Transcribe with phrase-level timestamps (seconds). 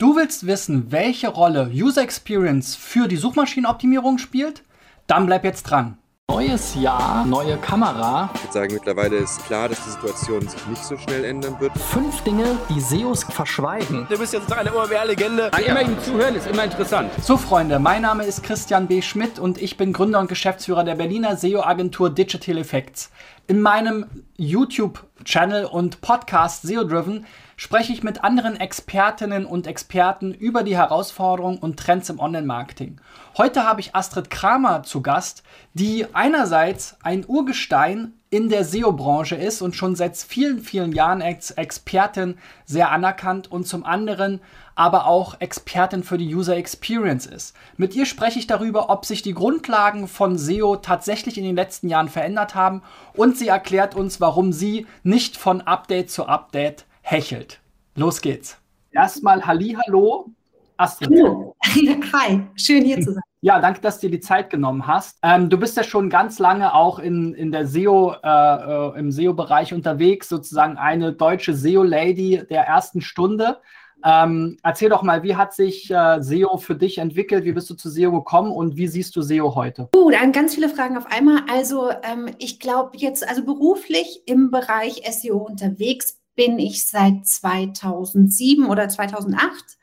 [0.00, 4.62] Du willst wissen, welche Rolle User Experience für die Suchmaschinenoptimierung spielt?
[5.06, 5.98] Dann bleib jetzt dran.
[6.30, 8.30] Neues Jahr, neue Kamera.
[8.34, 11.76] Ich würde sagen, mittlerweile ist klar, dass die Situation sich nicht so schnell ändern wird.
[11.76, 14.06] Fünf Dinge, die SEOs verschweigen.
[14.08, 15.50] Du bist jetzt eine OMR-Legende.
[15.66, 17.10] Immer ihm zuhören ist immer interessant.
[17.22, 19.02] So, Freunde, mein Name ist Christian B.
[19.02, 23.10] Schmidt und ich bin Gründer und Geschäftsführer der Berliner SEO-Agentur Digital Effects.
[23.48, 24.06] In meinem
[24.38, 27.26] YouTube-Channel und Podcast SEO Driven
[27.60, 32.98] spreche ich mit anderen Expertinnen und Experten über die Herausforderungen und Trends im Online-Marketing.
[33.36, 35.42] Heute habe ich Astrid Kramer zu Gast,
[35.74, 41.50] die einerseits ein Urgestein in der SEO-Branche ist und schon seit vielen, vielen Jahren als
[41.50, 44.40] Expertin sehr anerkannt und zum anderen
[44.74, 47.54] aber auch Expertin für die User Experience ist.
[47.76, 51.90] Mit ihr spreche ich darüber, ob sich die Grundlagen von SEO tatsächlich in den letzten
[51.90, 52.80] Jahren verändert haben
[53.12, 57.60] und sie erklärt uns, warum sie nicht von Update zu Update hechelt.
[57.94, 58.58] Los geht's.
[58.92, 60.30] Erstmal Hallo,
[60.76, 61.10] Astrid.
[61.10, 61.56] Hallo.
[62.12, 63.22] Hi, schön hier zu sein.
[63.42, 65.18] Ja, danke, dass du dir die Zeit genommen hast.
[65.22, 69.10] Ähm, du bist ja schon ganz lange auch in, in der SEO, äh, äh im
[69.10, 73.58] SEO-Bereich unterwegs, sozusagen eine deutsche SEO-Lady der ersten Stunde.
[74.04, 77.44] Ähm, erzähl doch mal, wie hat sich äh, SEO für dich entwickelt?
[77.44, 79.88] Wie bist du zu SEO gekommen und wie siehst du SEO heute?
[79.94, 81.42] Uh, dann ganz viele Fragen auf einmal.
[81.50, 88.64] Also ähm, ich glaube jetzt, also beruflich im Bereich SEO unterwegs bin ich seit 2007
[88.64, 89.76] oder 2008.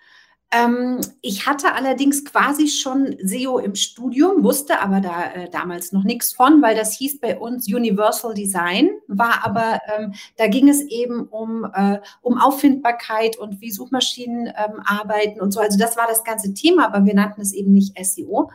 [0.51, 6.03] Ähm, ich hatte allerdings quasi schon SEO im Studium, wusste aber da äh, damals noch
[6.03, 10.81] nichts von, weil das hieß bei uns Universal Design, war aber, ähm, da ging es
[10.81, 15.59] eben um, äh, um Auffindbarkeit und wie Suchmaschinen ähm, arbeiten und so.
[15.59, 18.49] Also das war das ganze Thema, aber wir nannten es eben nicht SEO.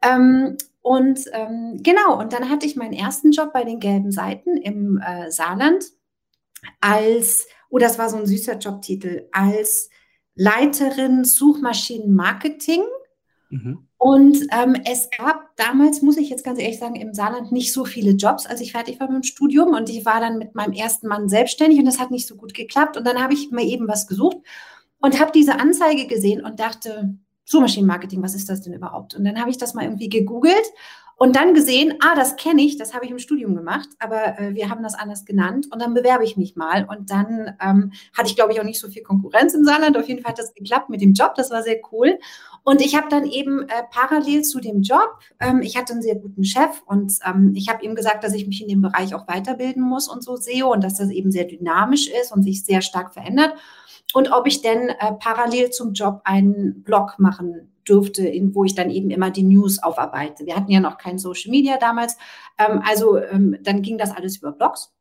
[0.00, 4.56] Ähm, und ähm, genau, und dann hatte ich meinen ersten Job bei den gelben Seiten
[4.56, 5.82] im äh, Saarland
[6.80, 9.90] als, oh, das war so ein süßer Jobtitel, als
[10.34, 12.82] Leiterin Suchmaschinenmarketing.
[13.50, 13.86] Mhm.
[13.98, 17.84] Und ähm, es gab damals, muss ich jetzt ganz ehrlich sagen, im Saarland nicht so
[17.84, 19.74] viele Jobs, als ich fertig war mit dem Studium.
[19.74, 22.54] Und ich war dann mit meinem ersten Mann selbstständig und das hat nicht so gut
[22.54, 22.96] geklappt.
[22.96, 24.38] Und dann habe ich mir eben was gesucht
[25.00, 29.14] und habe diese Anzeige gesehen und dachte, Suchmaschinenmarketing, was ist das denn überhaupt?
[29.14, 30.64] Und dann habe ich das mal irgendwie gegoogelt
[31.22, 34.54] und dann gesehen, ah, das kenne ich, das habe ich im Studium gemacht, aber äh,
[34.56, 36.84] wir haben das anders genannt und dann bewerbe ich mich mal.
[36.84, 39.96] Und dann ähm, hatte ich, glaube ich, auch nicht so viel Konkurrenz im Saarland.
[39.96, 42.18] Auf jeden Fall hat das geklappt mit dem Job, das war sehr cool.
[42.64, 46.16] Und ich habe dann eben äh, parallel zu dem Job, ähm, ich hatte einen sehr
[46.16, 49.28] guten Chef und ähm, ich habe ihm gesagt, dass ich mich in dem Bereich auch
[49.28, 52.82] weiterbilden muss und so SEO und dass das eben sehr dynamisch ist und sich sehr
[52.82, 53.54] stark verändert
[54.12, 58.74] und ob ich denn äh, parallel zum Job einen Blog machen dürfte, in, wo ich
[58.74, 60.46] dann eben immer die News aufarbeite.
[60.46, 62.16] Wir hatten ja noch kein Social Media damals,
[62.58, 64.92] ähm, also ähm, dann ging das alles über Blogs.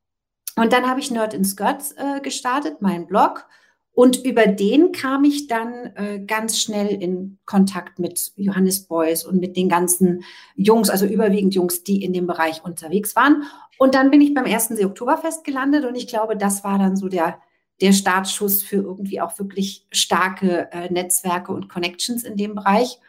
[0.56, 3.46] Und dann habe ich Nerd in Skirts äh, gestartet, meinen Blog.
[3.94, 9.40] Und über den kam ich dann äh, ganz schnell in Kontakt mit Johannes Beuys und
[9.40, 10.24] mit den ganzen
[10.56, 13.44] Jungs, also überwiegend Jungs, die in dem Bereich unterwegs waren.
[13.78, 16.96] Und dann bin ich beim ersten See Oktoberfest gelandet und ich glaube, das war dann
[16.96, 17.40] so der
[17.82, 23.00] der Startschuss für irgendwie auch wirklich starke äh, Netzwerke und Connections in dem Bereich.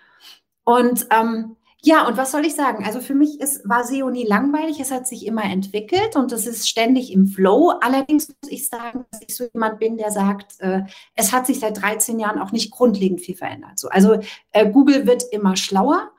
[0.64, 2.84] Und ähm, ja, und was soll ich sagen?
[2.84, 4.78] Also für mich ist, war SEO nie langweilig.
[4.78, 7.70] Es hat sich immer entwickelt und es ist ständig im Flow.
[7.80, 10.82] Allerdings muss ich sagen, dass ich so jemand bin, der sagt, äh,
[11.16, 13.80] es hat sich seit 13 Jahren auch nicht grundlegend viel verändert.
[13.80, 14.20] So, also
[14.52, 16.11] äh, Google wird immer schlauer.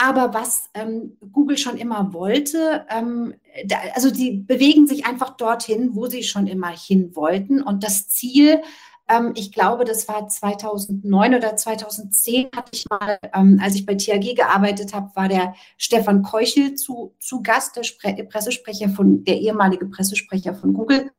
[0.00, 5.96] Aber was ähm, Google schon immer wollte, ähm, da, also die bewegen sich einfach dorthin,
[5.96, 7.60] wo sie schon immer hin wollten.
[7.60, 8.62] Und das Ziel,
[9.08, 13.96] ähm, ich glaube, das war 2009 oder 2010, hatte ich mal, ähm, als ich bei
[13.96, 19.40] THG gearbeitet habe, war der Stefan Keuchel zu, zu Gast, der Spre Pressesprecher von, der
[19.40, 21.10] ehemalige Pressesprecher von Google.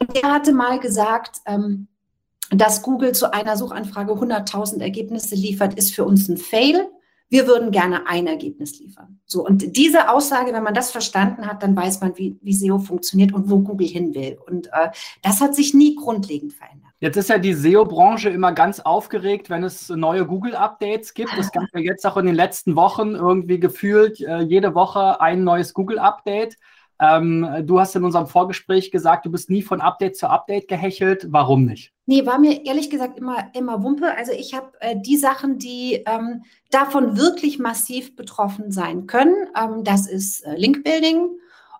[0.00, 1.86] Und der hatte mal gesagt, ähm,
[2.50, 6.90] dass Google zu einer Suchanfrage 100.000 Ergebnisse liefert, ist für uns ein Fail
[7.28, 9.18] wir würden gerne ein Ergebnis liefern.
[9.24, 12.78] So, und diese Aussage, wenn man das verstanden hat, dann weiß man, wie, wie SEO
[12.78, 14.38] funktioniert und wo Google hin will.
[14.46, 14.90] Und äh,
[15.22, 16.86] das hat sich nie grundlegend verändert.
[16.98, 21.36] Jetzt ist ja die SEO-Branche immer ganz aufgeregt, wenn es neue Google-Updates gibt.
[21.38, 25.44] Es gab ja jetzt auch in den letzten Wochen irgendwie gefühlt äh, jede Woche ein
[25.44, 26.56] neues Google-Update.
[27.00, 31.26] Ähm, du hast in unserem Vorgespräch gesagt, du bist nie von Update zu Update gehechelt.
[31.30, 31.92] Warum nicht?
[32.06, 34.16] Nee, war mir ehrlich gesagt immer, immer Wumpe.
[34.16, 39.34] Also ich habe äh, die Sachen, die ähm, davon wirklich massiv betroffen sein können.
[39.56, 41.28] Ähm, das ist äh, Linkbuilding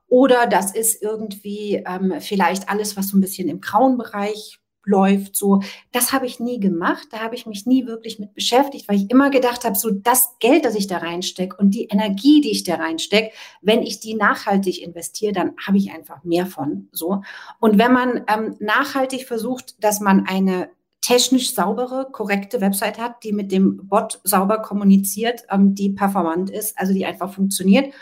[0.09, 5.37] oder das ist irgendwie ähm, vielleicht alles, was so ein bisschen im grauen Bereich läuft.
[5.37, 5.61] So,
[5.93, 7.09] das habe ich nie gemacht.
[7.11, 10.37] Da habe ich mich nie wirklich mit beschäftigt, weil ich immer gedacht habe, so das
[10.39, 14.15] Geld, das ich da reinstecke und die Energie, die ich da reinstecke, wenn ich die
[14.15, 16.89] nachhaltig investiere, dann habe ich einfach mehr von.
[16.93, 17.23] So.
[17.61, 23.33] Und wenn man ähm, nachhaltig versucht, dass man eine technisch saubere, korrekte Website hat, die
[23.33, 27.93] mit dem Bot sauber kommuniziert, ähm, die performant ist, also die einfach funktioniert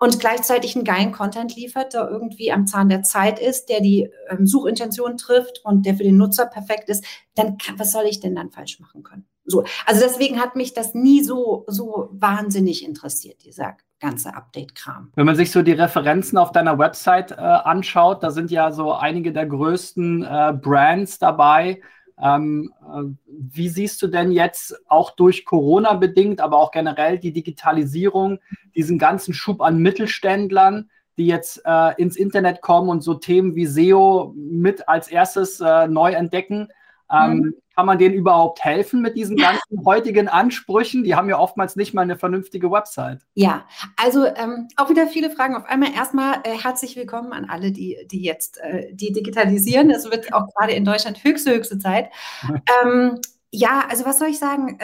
[0.00, 4.10] und gleichzeitig einen geilen Content liefert, der irgendwie am Zahn der Zeit ist, der die
[4.30, 7.04] ähm, Suchintention trifft und der für den Nutzer perfekt ist,
[7.34, 9.26] dann kann, was soll ich denn dann falsch machen können?
[9.44, 15.12] So, also deswegen hat mich das nie so so wahnsinnig interessiert, dieser ganze Update-Kram.
[15.14, 18.94] Wenn man sich so die Referenzen auf deiner Website äh, anschaut, da sind ja so
[18.94, 21.82] einige der größten äh, Brands dabei.
[22.22, 27.32] Ähm, äh, wie siehst du denn jetzt auch durch Corona bedingt, aber auch generell die
[27.32, 28.38] Digitalisierung,
[28.74, 33.66] diesen ganzen Schub an Mittelständlern, die jetzt äh, ins Internet kommen und so Themen wie
[33.66, 36.68] SEO mit als erstes äh, neu entdecken?
[37.12, 37.54] Ähm, mhm.
[37.76, 41.02] Kann man denen überhaupt helfen mit diesen ganzen heutigen Ansprüchen?
[41.02, 43.22] Die haben ja oftmals nicht mal eine vernünftige Website.
[43.34, 43.64] Ja,
[43.96, 45.94] also ähm, auch wieder viele Fragen auf einmal.
[45.94, 49.90] Erstmal äh, herzlich willkommen an alle, die, die jetzt äh, die digitalisieren.
[49.90, 52.10] Es wird auch gerade in Deutschland höchste, höchste Zeit.
[52.84, 53.18] ähm,
[53.50, 54.78] ja, also was soll ich sagen?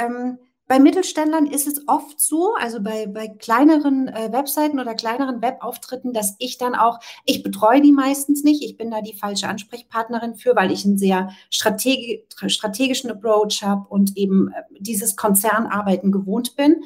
[0.69, 6.13] Bei Mittelständlern ist es oft so, also bei, bei kleineren äh, Webseiten oder kleineren Webauftritten,
[6.13, 10.35] dass ich dann auch, ich betreue die meistens nicht, ich bin da die falsche Ansprechpartnerin
[10.35, 16.57] für, weil ich einen sehr strategi strategischen Approach habe und eben äh, dieses Konzernarbeiten gewohnt
[16.57, 16.83] bin.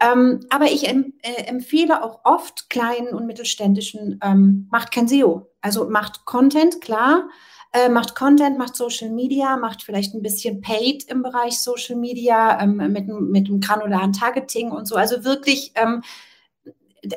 [0.00, 5.50] Ähm, aber ich em äh, empfehle auch oft kleinen und mittelständischen, ähm, macht kein SEO.
[5.62, 7.28] Also macht Content, klar,
[7.74, 12.62] äh, macht Content, macht Social Media, macht vielleicht ein bisschen Paid im Bereich Social Media
[12.62, 14.94] ähm, mit, mit einem granularen Targeting und so.
[14.94, 16.02] Also wirklich, ähm,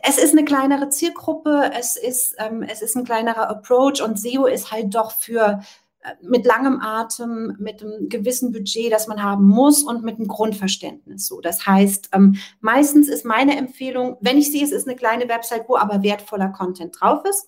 [0.01, 4.48] es ist eine kleinere Zielgruppe, es ist, ähm, es ist ein kleinerer Approach und SEO
[4.48, 5.62] ist halt doch für
[6.01, 10.27] äh, mit langem Atem, mit einem gewissen Budget, das man haben muss und mit einem
[10.27, 11.27] Grundverständnis.
[11.27, 15.30] So, das heißt, ähm, meistens ist meine Empfehlung, wenn ich sehe, es ist eine kleine
[15.30, 17.48] Website, wo aber wertvoller Content drauf ist,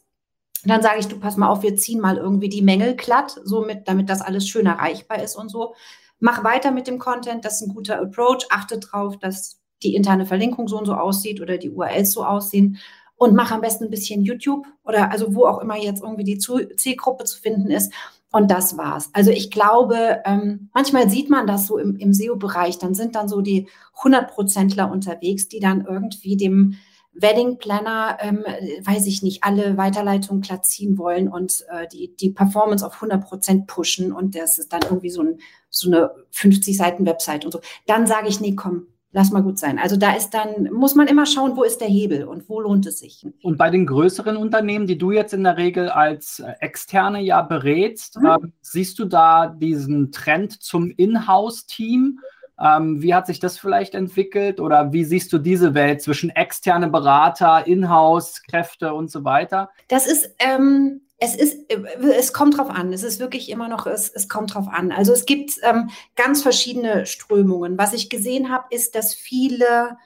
[0.64, 3.40] und dann sage ich, du pass mal auf, wir ziehen mal irgendwie die Mängel glatt,
[3.44, 5.74] so mit, damit das alles schön erreichbar ist und so.
[6.20, 8.48] Mach weiter mit dem Content, das ist ein guter Approach.
[8.50, 12.78] Achte drauf, dass die interne Verlinkung so und so aussieht oder die URLs so aussehen.
[13.16, 16.38] Und mach am besten ein bisschen YouTube oder also wo auch immer jetzt irgendwie die
[16.38, 17.94] Zielgruppe zu finden ist.
[18.32, 19.10] Und das war's.
[19.14, 22.78] Also ich glaube, ähm, manchmal sieht man das so im, im SEO-Bereich.
[22.78, 23.68] Dann sind dann so die
[24.02, 26.76] 100%ler unterwegs, die dann irgendwie dem
[27.14, 28.44] Wedding Planner, ähm,
[28.84, 33.24] weiß ich nicht, alle Weiterleitungen glatt ziehen wollen und äh, die, die Performance auf 100
[33.24, 35.40] Prozent pushen und das ist dann irgendwie so, ein,
[35.70, 37.62] so eine 50 Seiten Website und so.
[37.88, 39.80] Dann sage ich, nee, komm, lass mal gut sein.
[39.80, 42.86] Also da ist dann, muss man immer schauen, wo ist der Hebel und wo lohnt
[42.86, 43.26] es sich.
[43.42, 47.42] Und bei den größeren Unternehmen, die du jetzt in der Regel als äh, Externe ja
[47.42, 48.26] berätst, mhm.
[48.26, 52.20] äh, siehst du da diesen Trend zum Inhouse-Team?
[52.62, 56.90] Ähm, wie hat sich das vielleicht entwickelt oder wie siehst du diese Welt zwischen externe
[56.90, 59.70] Berater, Inhouse-Kräfte und so weiter?
[59.88, 61.72] Das ist, ähm, es ist,
[62.02, 62.94] es kommt drauf an.
[62.94, 64.92] Es ist wirklich immer noch, es, es kommt drauf an.
[64.92, 67.78] Also es gibt ähm, ganz verschiedene Strömungen.
[67.78, 69.98] Was ich gesehen habe, ist, dass viele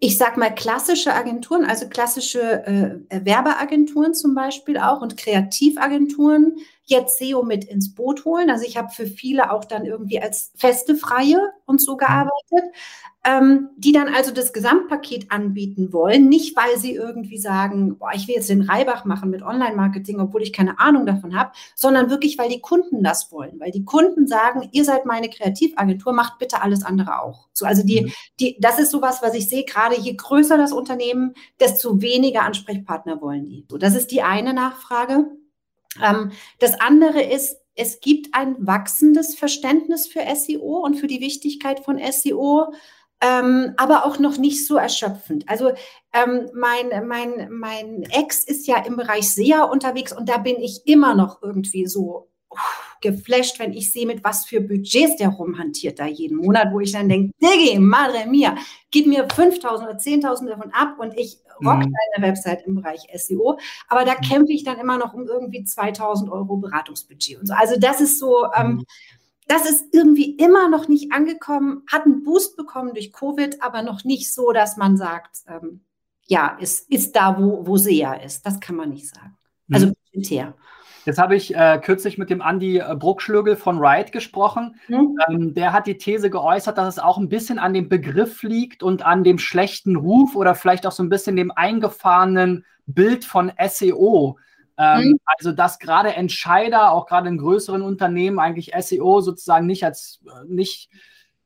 [0.00, 6.56] ich sag mal, klassische Agenturen, also klassische äh, Werbeagenturen zum Beispiel auch und Kreativagenturen
[6.90, 8.50] jetzt SEO mit ins Boot holen.
[8.50, 12.64] Also ich habe für viele auch dann irgendwie als feste Freie und so gearbeitet
[13.28, 18.28] ähm, die dann also das Gesamtpaket anbieten wollen, nicht weil sie irgendwie sagen, boah, ich
[18.28, 22.38] will jetzt den Reibach machen mit Online-Marketing, obwohl ich keine Ahnung davon habe, sondern wirklich,
[22.38, 26.62] weil die Kunden das wollen, weil die Kunden sagen, ihr seid meine Kreativagentur, macht bitte
[26.62, 27.48] alles andere auch.
[27.52, 28.12] So, also die, mhm.
[28.40, 33.20] die, das ist sowas, was ich sehe, gerade je größer das Unternehmen, desto weniger Ansprechpartner
[33.20, 33.66] wollen die.
[33.70, 35.26] So, das ist die eine Nachfrage.
[36.02, 41.80] Ähm, das andere ist, es gibt ein wachsendes Verständnis für SEO und für die Wichtigkeit
[41.80, 42.72] von SEO
[43.20, 45.48] ähm, aber auch noch nicht so erschöpfend.
[45.48, 45.72] Also
[46.12, 50.82] ähm, mein, mein, mein Ex ist ja im Bereich SEA unterwegs und da bin ich
[50.86, 52.28] immer noch irgendwie so
[53.00, 56.92] geflasht, wenn ich sehe, mit was für Budgets der rumhantiert da jeden Monat, wo ich
[56.92, 58.56] dann denke, Diggi, madre mia,
[58.90, 61.94] gib mir 5.000 oder 10.000 davon ab und ich rock mhm.
[62.14, 63.58] deine Website im Bereich SEO.
[63.88, 64.28] Aber da mhm.
[64.28, 67.54] kämpfe ich dann immer noch um irgendwie 2.000 Euro Beratungsbudget und so.
[67.54, 68.84] Also das ist so, ähm, mhm
[69.48, 74.04] das ist irgendwie immer noch nicht angekommen, hat einen Boost bekommen durch Covid, aber noch
[74.04, 75.80] nicht so, dass man sagt, ähm,
[76.26, 78.44] ja, es ist da, wo, wo SEA ist.
[78.44, 79.36] Das kann man nicht sagen.
[79.72, 79.94] Also mhm.
[81.08, 84.78] Jetzt habe ich äh, kürzlich mit dem Andi äh, Bruckschlögel von Wright gesprochen.
[84.88, 85.18] Mhm.
[85.26, 88.82] Ähm, der hat die These geäußert, dass es auch ein bisschen an dem Begriff liegt
[88.82, 93.50] und an dem schlechten Ruf oder vielleicht auch so ein bisschen dem eingefahrenen Bild von
[93.70, 94.36] SEO.
[94.76, 95.20] Ähm, mhm.
[95.24, 100.44] Also, dass gerade Entscheider, auch gerade in größeren Unternehmen, eigentlich SEO sozusagen nicht als äh,
[100.46, 100.90] nicht,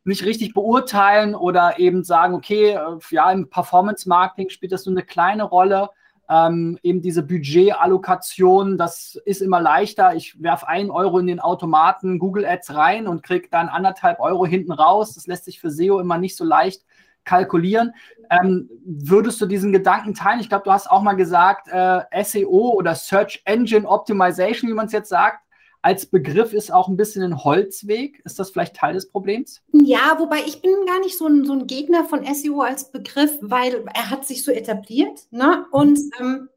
[0.03, 5.07] nicht richtig beurteilen oder eben sagen, okay, äh, ja, im Performance-Marketing spielt das nur eine
[5.07, 5.91] kleine Rolle.
[6.33, 10.15] Ähm, eben diese Budgetallokation, das ist immer leichter.
[10.15, 14.47] Ich werfe ein Euro in den Automaten Google Ads rein und kriege dann anderthalb Euro
[14.47, 15.15] hinten raus.
[15.15, 16.85] Das lässt sich für SEO immer nicht so leicht
[17.25, 17.93] kalkulieren.
[18.31, 20.41] Ähm, würdest du diesen Gedanken teilen?
[20.41, 24.87] Ich glaube, du hast auch mal gesagt, äh, SEO oder Search Engine Optimization, wie man
[24.87, 25.45] es jetzt sagt,
[25.83, 28.23] als Begriff ist auch ein bisschen ein Holzweg.
[28.25, 29.63] Ist das vielleicht Teil des Problems?
[29.73, 33.37] Ja, wobei ich bin gar nicht so ein, so ein Gegner von SEO als Begriff,
[33.41, 35.27] weil er hat sich so etabliert.
[35.33, 35.67] Ne?
[35.73, 36.49] Und ähm,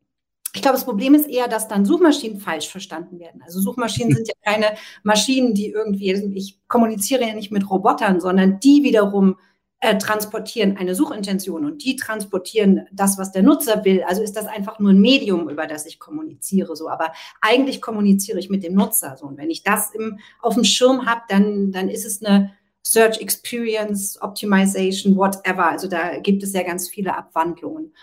[0.53, 3.41] ich glaube, das Problem ist eher, dass dann Suchmaschinen falsch verstanden werden.
[3.43, 8.59] Also Suchmaschinen sind ja keine Maschinen, die irgendwie, ich kommuniziere ja nicht mit Robotern, sondern
[8.59, 9.37] die wiederum
[9.85, 14.03] äh, transportieren eine Suchintention und die transportieren das, was der Nutzer will.
[14.03, 16.75] Also ist das einfach nur ein Medium, über das ich kommuniziere.
[16.75, 19.15] So, aber eigentlich kommuniziere ich mit dem Nutzer.
[19.15, 22.51] So, und wenn ich das im, auf dem Schirm habe, dann, dann ist es eine
[22.81, 25.69] Search Experience, Optimization, whatever.
[25.69, 27.93] Also da gibt es ja ganz viele Abwandlungen.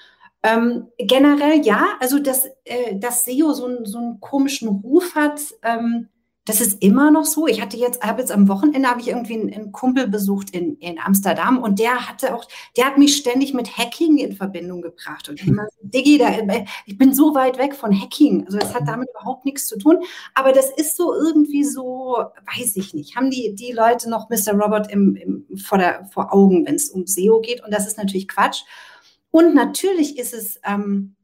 [0.45, 6.09] Ähm, generell ja, also dass, äh, dass SEO so, so einen komischen Ruf hat, ähm,
[6.45, 7.47] das ist immer noch so.
[7.47, 10.77] Ich hatte jetzt, habe jetzt am Wochenende habe ich irgendwie einen, einen, Kumpel besucht in,
[10.79, 12.47] in Amsterdam und der hatte auch,
[12.77, 15.29] der hat mich ständig mit Hacking in Verbindung gebracht.
[15.29, 16.31] Und ich immer so, Diggi, da,
[16.85, 18.45] ich bin so weit weg von Hacking.
[18.47, 19.99] Also das hat damit überhaupt nichts zu tun.
[20.35, 22.17] Aber das ist so irgendwie so,
[22.57, 24.55] weiß ich nicht, haben die, die Leute noch Mr.
[24.55, 27.63] Robert im, im, vor, der, vor Augen, wenn es um SEO geht.
[27.65, 28.63] Und das ist natürlich Quatsch.
[29.31, 31.15] Und natürlich ist es, ähm,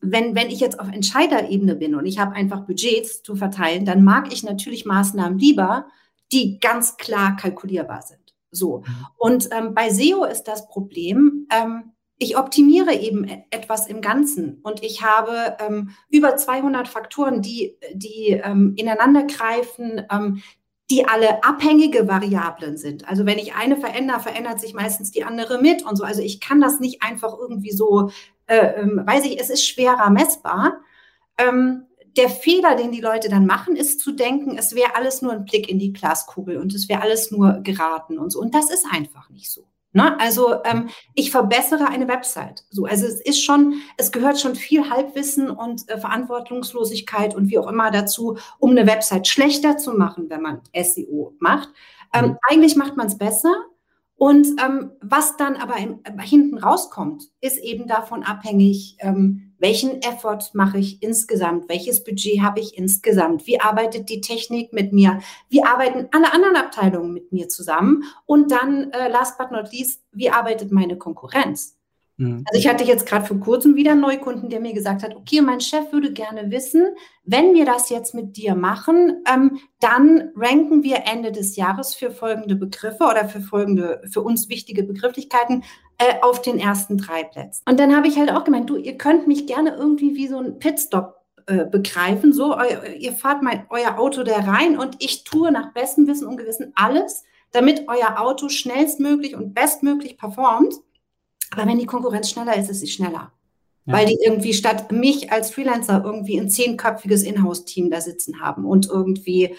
[0.00, 4.04] wenn, wenn ich jetzt auf Entscheiderebene bin und ich habe einfach Budgets zu verteilen, dann
[4.04, 5.86] mag ich natürlich Maßnahmen lieber,
[6.32, 8.34] die ganz klar kalkulierbar sind.
[8.50, 8.78] So.
[8.78, 9.06] Mhm.
[9.16, 14.60] Und ähm, bei SEO ist das Problem, ähm, ich optimiere eben e-, etwas im Ganzen
[14.62, 20.42] und ich habe ähm, über 200 Faktoren, die, die ähm, ineinander greifen, ähm,
[20.90, 23.06] die alle abhängige Variablen sind.
[23.06, 26.04] Also wenn ich eine verändere, verändert sich meistens die andere mit und so.
[26.04, 28.10] Also ich kann das nicht einfach irgendwie so
[28.48, 30.80] äh, ähm, weiß ich, es ist schwerer messbar.
[31.38, 31.84] Ähm,
[32.16, 35.44] der Fehler, den die Leute dann machen, ist zu denken, es wäre alles nur ein
[35.44, 38.40] Blick in die Glaskugel und es wäre alles nur geraten und so.
[38.40, 39.68] Und das ist einfach nicht so.
[39.92, 40.18] Ne?
[40.20, 42.64] Also ähm, ich verbessere eine Website.
[42.70, 47.58] So, also es ist schon, es gehört schon viel Halbwissen und äh, Verantwortungslosigkeit und wie
[47.58, 51.70] auch immer dazu, um eine Website schlechter zu machen, wenn man SEO macht.
[52.12, 52.38] Ähm, mhm.
[52.48, 53.54] Eigentlich macht man es besser,
[54.18, 60.02] und ähm, was dann aber im, äh, hinten rauskommt, ist eben davon abhängig, ähm, welchen
[60.02, 65.20] Effort mache ich insgesamt, welches Budget habe ich insgesamt, wie arbeitet die Technik mit mir,
[65.50, 70.02] wie arbeiten alle anderen Abteilungen mit mir zusammen und dann, äh, last but not least,
[70.10, 71.77] wie arbeitet meine Konkurrenz.
[72.18, 72.44] Mhm.
[72.46, 75.40] Also ich hatte jetzt gerade vor kurzem wieder einen Neukunden, der mir gesagt hat, okay,
[75.40, 76.88] mein Chef würde gerne wissen,
[77.24, 82.10] wenn wir das jetzt mit dir machen, ähm, dann ranken wir Ende des Jahres für
[82.10, 85.62] folgende Begriffe oder für folgende, für uns wichtige Begrifflichkeiten
[85.98, 87.62] äh, auf den ersten drei Plätzen.
[87.68, 90.38] Und dann habe ich halt auch gemeint, du, ihr könnt mich gerne irgendwie wie so
[90.38, 91.14] ein Pitstop
[91.46, 92.32] äh, begreifen.
[92.32, 92.54] So,
[92.98, 96.72] ihr fahrt mal euer Auto da rein und ich tue nach bestem Wissen und Gewissen
[96.74, 100.74] alles, damit euer Auto schnellstmöglich und bestmöglich performt.
[101.50, 103.32] Aber wenn die Konkurrenz schneller ist, ist sie schneller.
[103.86, 103.94] Ja.
[103.94, 108.86] Weil die irgendwie statt mich als Freelancer irgendwie ein zehnköpfiges Inhouse-Team da sitzen haben und
[108.86, 109.56] irgendwie,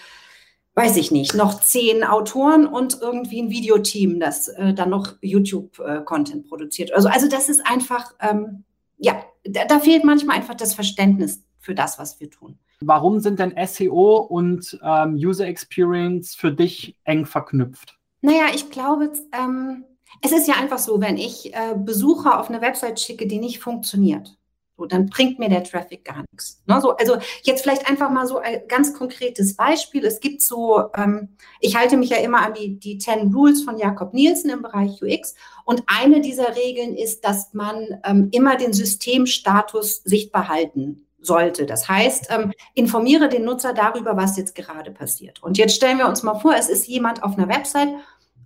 [0.74, 6.44] weiß ich nicht, noch zehn Autoren und irgendwie ein Videoteam, das äh, dann noch YouTube-Content
[6.44, 6.92] äh, produziert.
[6.92, 8.64] Also, also das ist einfach, ähm,
[8.98, 12.58] ja, da, da fehlt manchmal einfach das Verständnis für das, was wir tun.
[12.80, 17.98] Warum sind denn SEO und ähm, User Experience für dich eng verknüpft?
[18.22, 19.84] Naja, ich glaube, ähm,
[20.22, 23.60] es ist ja einfach so, wenn ich äh, Besucher auf eine Website schicke, die nicht
[23.60, 24.36] funktioniert,
[24.80, 26.62] so, dann bringt mir der Traffic gar nichts.
[26.66, 26.80] Ne?
[26.80, 30.04] So, also jetzt vielleicht einfach mal so ein ganz konkretes Beispiel.
[30.06, 33.76] Es gibt so, ähm, ich halte mich ja immer an die, die 10 Rules von
[33.76, 35.34] Jakob Nielsen im Bereich UX.
[35.66, 41.66] Und eine dieser Regeln ist, dass man ähm, immer den Systemstatus sichtbar halten sollte.
[41.66, 45.42] Das heißt, ähm, informiere den Nutzer darüber, was jetzt gerade passiert.
[45.42, 47.90] Und jetzt stellen wir uns mal vor, es ist jemand auf einer Website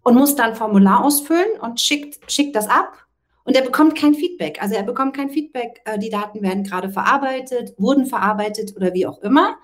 [0.04, 3.06] und muss dann ein Formular ausfüllen und schickt, schickt das ab.
[3.44, 4.62] Und er bekommt kein Feedback.
[4.62, 5.82] Also er bekommt kein Feedback.
[5.84, 9.56] Äh, die Daten werden gerade verarbeitet, wurden verarbeitet oder wie auch immer.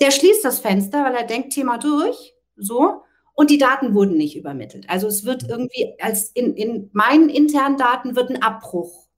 [0.00, 3.02] Der schließt das Fenster, weil er denkt, Thema durch, so.
[3.34, 4.88] Und die Daten wurden nicht übermittelt.
[4.88, 9.08] Also es wird irgendwie als in, in meinen internen Daten wird ein Abbruch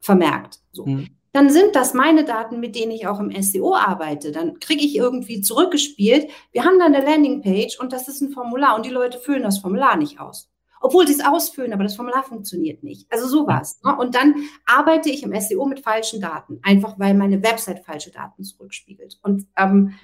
[0.00, 0.60] vermerkt.
[0.70, 0.86] So.
[0.86, 4.30] Mhm dann sind das meine Daten, mit denen ich auch im SEO arbeite.
[4.30, 6.30] Dann kriege ich irgendwie zurückgespielt.
[6.52, 9.58] Wir haben dann eine Landingpage und das ist ein Formular und die Leute füllen das
[9.58, 10.48] Formular nicht aus.
[10.80, 13.10] Obwohl sie es ausfüllen, aber das Formular funktioniert nicht.
[13.10, 13.80] Also sowas.
[13.82, 13.96] Ne?
[13.96, 18.44] Und dann arbeite ich im SEO mit falschen Daten, einfach weil meine Website falsche Daten
[18.44, 19.18] zurückspiegelt.
[19.22, 19.94] Und ähm,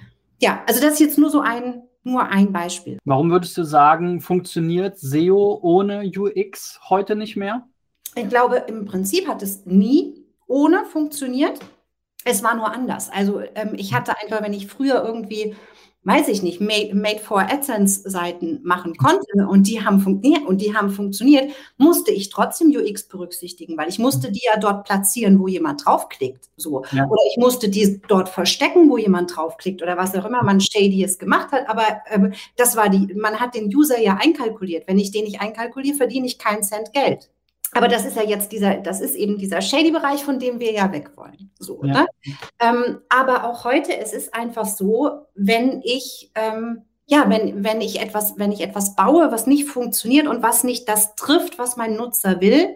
[0.41, 2.97] ja, also das ist jetzt nur so ein, nur ein Beispiel.
[3.05, 7.69] Warum würdest du sagen, funktioniert SEO ohne UX heute nicht mehr?
[8.15, 10.20] Ich glaube, im Prinzip hat es nie
[10.51, 11.59] ohne funktioniert.
[12.23, 13.09] Es war nur anders.
[13.09, 15.55] Also ähm, ich hatte einfach, wenn ich früher irgendwie
[16.03, 20.59] weiß ich nicht, Made, Made for AdSense Seiten machen konnte und die haben funktioniert und
[20.59, 25.39] die haben funktioniert, musste ich trotzdem UX berücksichtigen, weil ich musste die ja dort platzieren,
[25.39, 26.83] wo jemand draufklickt, so.
[26.91, 27.05] Ja.
[27.07, 31.19] Oder ich musste die dort verstecken, wo jemand draufklickt oder was auch immer man Shadyes
[31.19, 34.87] gemacht hat, aber äh, das war die, man hat den User ja einkalkuliert.
[34.87, 37.29] Wenn ich den nicht einkalkuliere, verdiene ich keinen Cent Geld.
[37.73, 40.91] Aber das ist ja jetzt dieser, das ist eben dieser Shady-Bereich, von dem wir ja
[40.91, 41.51] weg wollen.
[41.57, 42.01] So, ja.
[42.01, 42.07] ne?
[42.59, 48.01] ähm, aber auch heute, es ist einfach so, wenn ich, ähm, ja, wenn, wenn ich
[48.01, 51.95] etwas, wenn ich etwas baue, was nicht funktioniert und was nicht das trifft, was mein
[51.95, 52.75] Nutzer will,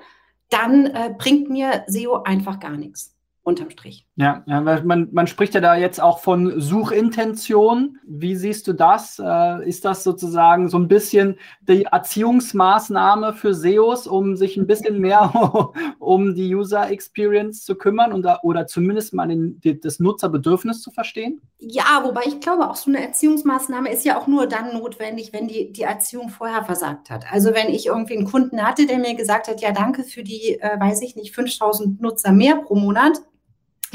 [0.49, 3.14] dann äh, bringt mir SEO einfach gar nichts
[3.45, 4.07] unterm Strich.
[4.15, 7.99] Ja, ja man, man spricht ja da jetzt auch von Suchintention.
[8.03, 9.21] Wie siehst du das?
[9.23, 14.99] Äh, ist das sozusagen so ein bisschen die Erziehungsmaßnahme für SEOs, um sich ein bisschen
[14.99, 15.31] mehr
[15.99, 20.81] um die User Experience zu kümmern und da, oder zumindest mal den, die, das Nutzerbedürfnis
[20.81, 21.39] zu verstehen?
[21.59, 25.47] Ja, wobei ich glaube, auch so eine Erziehungsmaßnahme ist ja auch nur dann notwendig, wenn
[25.47, 27.25] die, die Erziehung vorher versagt hat.
[27.31, 30.59] Also wenn ich irgendwie einen Kunden hatte, der mir gesagt hat, ja, danke für die,
[30.59, 33.21] äh, weiß ich nicht, 5000 Nutzer mehr pro Monat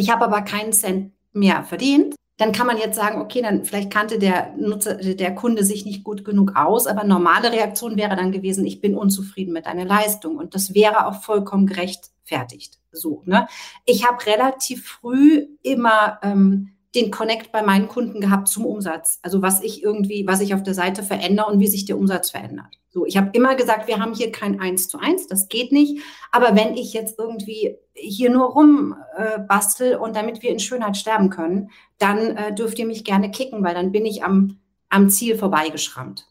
[0.00, 2.14] ich habe aber keinen Cent mehr verdient.
[2.38, 6.04] Dann kann man jetzt sagen, okay, dann vielleicht kannte der Nutzer, der Kunde sich nicht
[6.04, 10.38] gut genug aus, aber normale Reaktion wäre dann gewesen, ich bin unzufrieden mit deiner Leistung
[10.38, 12.78] und das wäre auch vollkommen gerechtfertigt.
[12.92, 13.47] So, ne?
[13.85, 19.19] Ich habe relativ früh immer ähm, den Connect bei meinen Kunden gehabt zum Umsatz.
[19.21, 22.30] Also was ich irgendwie, was ich auf der Seite verändere und wie sich der Umsatz
[22.30, 22.80] verändert.
[22.92, 26.02] So, ich habe immer gesagt, wir haben hier kein Eins zu eins, das geht nicht.
[26.32, 31.30] Aber wenn ich jetzt irgendwie hier nur rum äh, und damit wir in Schönheit sterben
[31.30, 35.38] können, dann äh, dürft ihr mich gerne kicken, weil dann bin ich am, am Ziel
[35.38, 36.26] vorbeigeschrammt.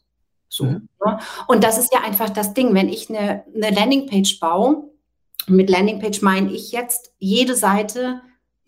[0.50, 0.64] So.
[0.64, 0.88] Mhm.
[1.04, 1.18] Ne?
[1.48, 4.90] Und das ist ja einfach das Ding, wenn ich eine, eine Landingpage baue,
[5.46, 8.20] mit Landingpage meine ich jetzt jede Seite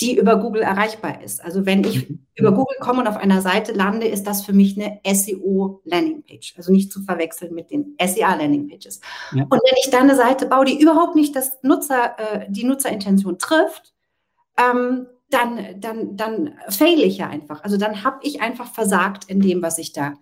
[0.03, 1.43] die über Google erreichbar ist.
[1.45, 2.27] Also wenn ich mhm.
[2.35, 6.55] über Google komme und auf einer Seite lande, ist das für mich eine SEO-Landingpage.
[6.57, 9.01] Also nicht zu verwechseln mit den SEA-Landingpages.
[9.33, 9.45] Ja.
[9.45, 13.39] Und wenn ich da eine Seite baue, die überhaupt nicht das Nutzer, äh, die Nutzerintention
[13.39, 13.95] trifft,
[14.59, 17.63] ähm, dann, dann, dann fail ich ja einfach.
[17.63, 20.15] Also dann habe ich einfach versagt in dem, was ich da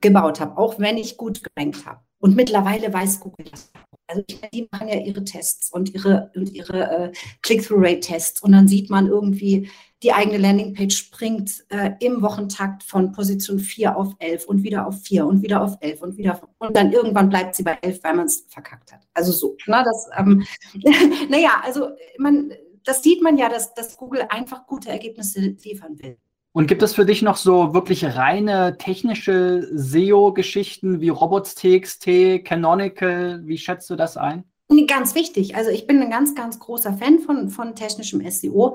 [0.00, 2.00] gebaut habe, auch wenn ich gut gerankt habe.
[2.22, 3.72] Und mittlerweile weiß Google das.
[4.06, 4.22] Also
[4.54, 9.08] die machen ja ihre Tests und ihre, und ihre äh, Click-Through-Rate-Tests und dann sieht man
[9.08, 9.68] irgendwie,
[10.04, 15.02] die eigene Landingpage springt äh, im Wochentakt von Position 4 auf 11 und wieder auf
[15.02, 18.14] 4 und wieder auf 11 und wieder und dann irgendwann bleibt sie bei 11, weil
[18.14, 19.00] man es verkackt hat.
[19.14, 20.44] Also so, na, das, ähm,
[21.28, 22.52] naja, also man,
[22.84, 26.18] das sieht man ja, dass, dass Google einfach gute Ergebnisse liefern will.
[26.54, 33.40] Und gibt es für dich noch so wirklich reine technische SEO-Geschichten wie Robots.txt, Canonical?
[33.44, 34.44] Wie schätzt du das ein?
[34.86, 35.54] Ganz wichtig.
[35.56, 38.74] Also ich bin ein ganz, ganz großer Fan von, von technischem SEO.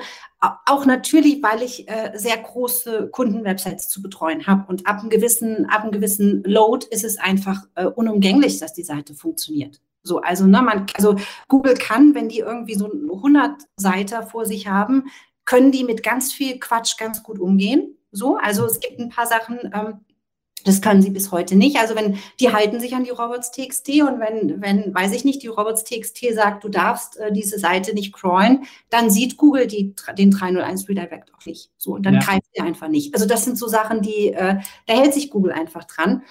[0.65, 4.65] Auch natürlich, weil ich äh, sehr große Kundenwebsites zu betreuen habe.
[4.67, 8.83] Und ab einem gewissen, ab einem gewissen Load ist es einfach äh, unumgänglich, dass die
[8.83, 9.81] Seite funktioniert.
[10.03, 11.15] So, also, ne, man, also
[11.47, 15.05] Google kann, wenn die irgendwie so 100 Seiter vor sich haben,
[15.47, 17.97] können die mit ganz viel Quatsch ganz gut umgehen.
[18.11, 20.01] So, also es gibt ein paar Sachen, ähm,
[20.65, 21.77] das können sie bis heute nicht.
[21.77, 25.47] Also wenn die halten sich an die Robots.txt und wenn, wenn, weiß ich nicht, die
[25.47, 30.89] Robots.txt sagt, du darfst äh, diese Seite nicht crawlen, dann sieht Google die, den 301
[30.89, 31.71] Redirect auch nicht.
[31.77, 32.19] So, und dann ja.
[32.19, 33.13] greift er einfach nicht.
[33.13, 36.23] Also das sind so Sachen, die, äh, da hält sich Google einfach dran.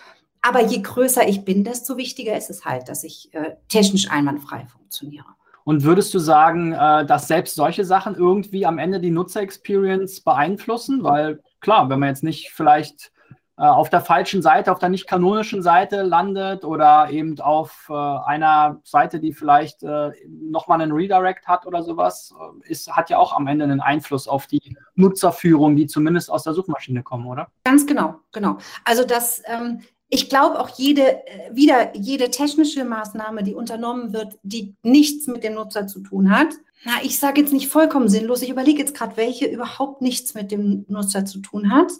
[0.43, 4.67] Aber je größer ich bin, desto wichtiger ist es halt, dass ich äh, technisch einwandfrei
[4.67, 5.36] funktioniere.
[5.67, 11.03] Und würdest du sagen, äh, dass selbst solche Sachen irgendwie am Ende die Nutzer-Experience beeinflussen?
[11.03, 13.11] Weil klar, wenn man jetzt nicht vielleicht
[13.59, 17.95] äh, auf der falschen Seite, auf der nicht kanonischen Seite landet oder eben auf äh,
[17.95, 23.33] einer Seite, die vielleicht äh, nochmal einen Redirect hat oder sowas, ist, hat ja auch
[23.33, 27.49] am Ende einen Einfluss auf die Nutzerführung, die zumindest aus der Suchmaschine kommen, oder?
[27.65, 28.59] Ganz genau, genau.
[28.85, 34.39] Also das ähm, ich glaube auch jede, äh, wieder jede technische Maßnahme, die unternommen wird,
[34.43, 36.49] die nichts mit dem Nutzer zu tun hat.
[36.85, 38.43] Na, ich sage jetzt nicht vollkommen sinnlos.
[38.43, 41.91] Ich überlege jetzt gerade, welche überhaupt nichts mit dem Nutzer zu tun hat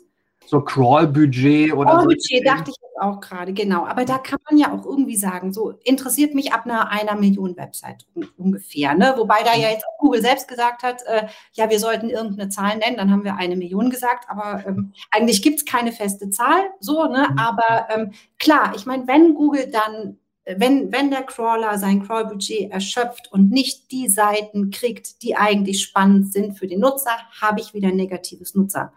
[0.47, 2.45] so Crawl-Budget oder Crawl-Budget so.
[2.45, 3.85] dachte ich jetzt auch gerade, genau.
[3.85, 7.57] Aber da kann man ja auch irgendwie sagen, so interessiert mich ab einer, einer Million
[7.57, 8.07] Website
[8.37, 8.95] ungefähr.
[8.95, 9.15] Ne?
[9.17, 12.79] Wobei da ja jetzt auch Google selbst gesagt hat, äh, ja, wir sollten irgendeine Zahl
[12.79, 16.71] nennen, dann haben wir eine Million gesagt, aber ähm, eigentlich gibt es keine feste Zahl,
[16.81, 17.29] so, ne?
[17.31, 17.39] Mhm.
[17.39, 23.33] Aber ähm, klar, ich meine, wenn Google dann wenn, wenn der Crawler sein Crawl-Budget erschöpft
[23.33, 27.89] und nicht die Seiten kriegt, die eigentlich spannend sind für den Nutzer, habe ich wieder
[27.89, 28.93] ein negatives Nutzer.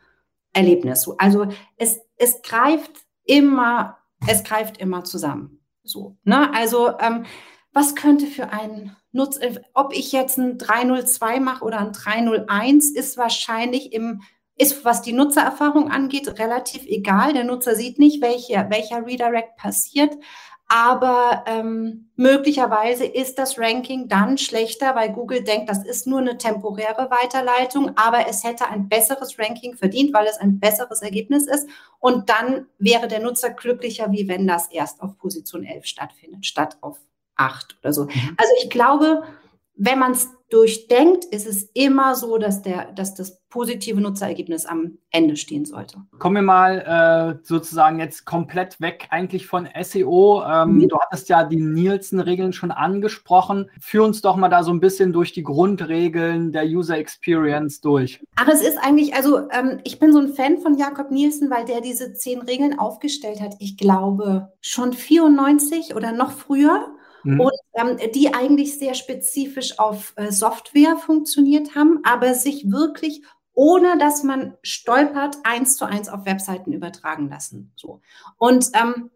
[0.53, 1.09] Erlebnis.
[1.17, 2.91] Also es, es greift
[3.23, 5.63] immer, es greift immer zusammen.
[5.83, 6.53] So, ne?
[6.53, 7.25] Also ähm,
[7.73, 12.91] was könnte für einen Nutz, äh, ob ich jetzt ein 302 mache oder ein 301,
[12.91, 14.21] ist wahrscheinlich im,
[14.55, 17.33] ist, was die Nutzererfahrung angeht, relativ egal.
[17.33, 20.15] Der Nutzer sieht nicht, welche, welcher Redirect passiert.
[20.71, 26.37] Aber ähm, möglicherweise ist das Ranking dann schlechter, weil Google denkt, das ist nur eine
[26.37, 31.67] temporäre Weiterleitung, aber es hätte ein besseres Ranking verdient, weil es ein besseres Ergebnis ist.
[31.97, 36.77] Und dann wäre der Nutzer glücklicher, wie wenn das erst auf Position 11 stattfindet, statt
[36.81, 36.99] auf
[37.35, 38.03] 8 oder so.
[38.03, 38.35] Mhm.
[38.37, 39.23] Also ich glaube,
[39.79, 44.97] wenn man es durchdenkt, ist es immer so, dass, der, dass das positive Nutzerergebnis am
[45.11, 45.99] Ende stehen sollte.
[46.17, 50.43] Kommen wir mal äh, sozusagen jetzt komplett weg eigentlich von SEO.
[50.43, 50.89] Ähm, mhm.
[50.89, 53.69] Du hattest ja die Nielsen-Regeln schon angesprochen.
[53.79, 58.21] Führ uns doch mal da so ein bisschen durch die Grundregeln der User Experience durch.
[58.35, 61.65] Ach, es ist eigentlich, also ähm, ich bin so ein Fan von Jakob Nielsen, weil
[61.65, 63.55] der diese zehn Regeln aufgestellt hat.
[63.59, 66.87] Ich glaube schon 94 oder noch früher.
[67.23, 67.39] Mhm.
[67.41, 73.21] Und ähm, die eigentlich sehr spezifisch auf äh, Software funktioniert haben, aber sich wirklich
[73.59, 77.73] ohne dass man stolpert, eins zu eins auf Webseiten übertragen lassen.
[77.75, 77.99] So.
[78.37, 79.09] Und ähm,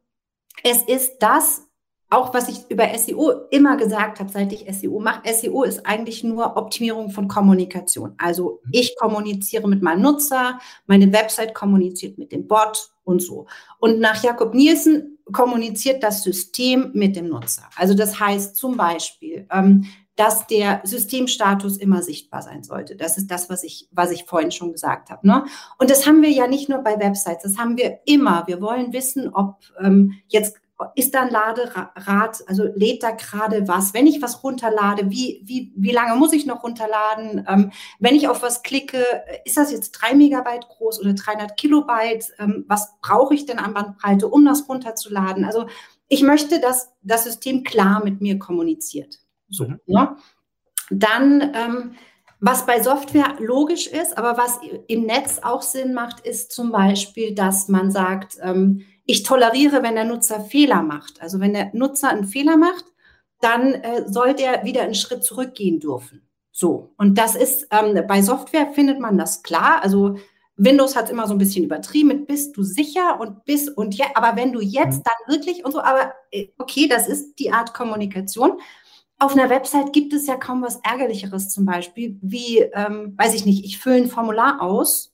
[0.63, 1.65] es ist das,
[2.09, 5.33] auch was ich über SEO immer gesagt habe, seit ich SEO mache.
[5.33, 8.15] SEO ist eigentlich nur Optimierung von Kommunikation.
[8.17, 8.69] Also mhm.
[8.73, 13.47] ich kommuniziere mit meinem Nutzer, meine Website kommuniziert mit dem Bot und so.
[13.79, 17.63] Und nach Jakob Nielsen kommuniziert das System mit dem Nutzer.
[17.75, 22.95] Also das heißt zum Beispiel, ähm, dass der Systemstatus immer sichtbar sein sollte.
[22.95, 25.25] Das ist das, was ich, was ich vorhin schon gesagt habe.
[25.25, 25.45] Ne?
[25.79, 28.45] Und das haben wir ja nicht nur bei Websites, das haben wir immer.
[28.45, 30.57] Wir wollen wissen, ob ähm, jetzt
[30.95, 33.93] ist da ein Laderad, also lädt da gerade was?
[33.93, 37.45] Wenn ich was runterlade, wie, wie, wie lange muss ich noch runterladen?
[37.47, 39.03] Ähm, wenn ich auf was klicke,
[39.45, 42.33] ist das jetzt drei Megabyte groß oder 300 Kilobyte?
[42.39, 45.45] Ähm, was brauche ich denn an Bandbreite, um das runterzuladen?
[45.45, 45.67] Also
[46.07, 49.19] ich möchte, dass das System klar mit mir kommuniziert.
[49.49, 49.79] So, mhm.
[49.85, 50.15] ne?
[50.89, 51.95] Dann, ähm,
[52.39, 57.33] was bei Software logisch ist, aber was im Netz auch Sinn macht, ist zum Beispiel,
[57.33, 61.21] dass man sagt, ähm, ich toleriere, wenn der Nutzer Fehler macht.
[61.21, 62.85] Also wenn der Nutzer einen Fehler macht,
[63.41, 66.27] dann äh, soll der wieder einen Schritt zurückgehen dürfen.
[66.51, 66.93] So.
[66.97, 69.83] Und das ist, ähm, bei Software findet man das klar.
[69.83, 70.15] Also
[70.55, 74.05] Windows hat immer so ein bisschen übertrieben mit bist du sicher und bist und ja,
[74.13, 75.03] aber wenn du jetzt mhm.
[75.03, 78.59] dann wirklich und so, aber äh, okay, das ist die Art Kommunikation.
[79.19, 83.45] Auf einer Website gibt es ja kaum was Ärgerlicheres zum Beispiel, wie, ähm, weiß ich
[83.45, 85.12] nicht, ich fülle ein Formular aus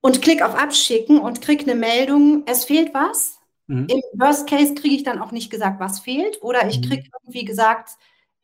[0.00, 3.38] und klick auf Abschicken und krieg eine Meldung, es fehlt was.
[3.66, 3.86] Mhm.
[3.88, 6.42] Im Worst Case kriege ich dann auch nicht gesagt, was fehlt.
[6.42, 6.82] Oder ich mhm.
[6.82, 7.90] kriege irgendwie gesagt,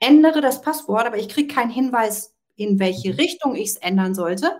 [0.00, 3.16] ändere das Passwort, aber ich kriege keinen Hinweis, in welche mhm.
[3.16, 4.58] Richtung ich es ändern sollte.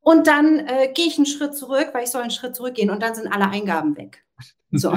[0.00, 3.02] Und dann äh, gehe ich einen Schritt zurück, weil ich soll einen Schritt zurückgehen und
[3.02, 4.24] dann sind alle Eingaben weg.
[4.72, 4.96] So.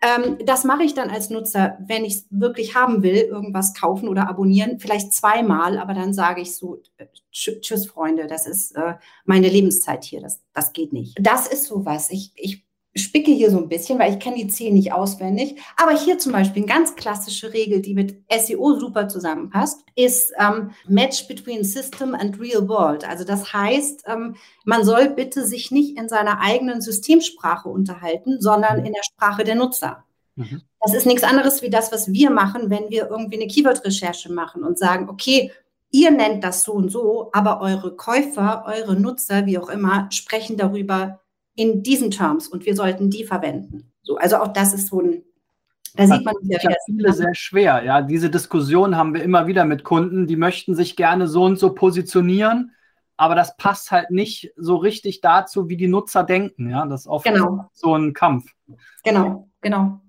[0.00, 4.08] Ähm, das mache ich dann als Nutzer, wenn ich es wirklich haben will, irgendwas kaufen
[4.08, 8.94] oder abonnieren, vielleicht zweimal, aber dann sage ich so, äh, tschüss Freunde, das ist äh,
[9.24, 11.18] meine Lebenszeit hier, das, das geht nicht.
[11.20, 12.10] Das ist sowas.
[12.10, 12.64] Ich, ich
[12.96, 15.60] spicke hier so ein bisschen, weil ich kenne die zehn nicht auswendig.
[15.76, 20.72] Aber hier zum Beispiel eine ganz klassische Regel, die mit SEO super zusammenpasst, ist ähm,
[20.88, 23.08] Match between System and Real World.
[23.08, 28.84] Also das heißt, ähm, man soll bitte sich nicht in seiner eigenen Systemsprache unterhalten, sondern
[28.84, 30.04] in der Sprache der Nutzer.
[30.34, 30.62] Mhm.
[30.80, 34.64] Das ist nichts anderes wie das, was wir machen, wenn wir irgendwie eine Keyword-Recherche machen
[34.64, 35.52] und sagen, okay,
[35.90, 40.56] ihr nennt das so und so, aber eure Käufer, eure Nutzer, wie auch immer, sprechen
[40.56, 41.20] darüber,
[41.60, 43.92] in diesen Terms und wir sollten die verwenden.
[44.00, 45.22] So, also auch das ist so ein,
[45.94, 46.74] da sieht man ja wieder.
[46.86, 47.84] viele sehr schwer.
[47.84, 51.58] Ja, diese Diskussion haben wir immer wieder mit Kunden, die möchten sich gerne so und
[51.58, 52.72] so positionieren,
[53.18, 56.70] aber das passt halt nicht so richtig dazu, wie die Nutzer denken.
[56.70, 57.68] Ja, das ist oft genau.
[57.74, 58.50] so ein Kampf.
[59.04, 60.00] Genau, genau.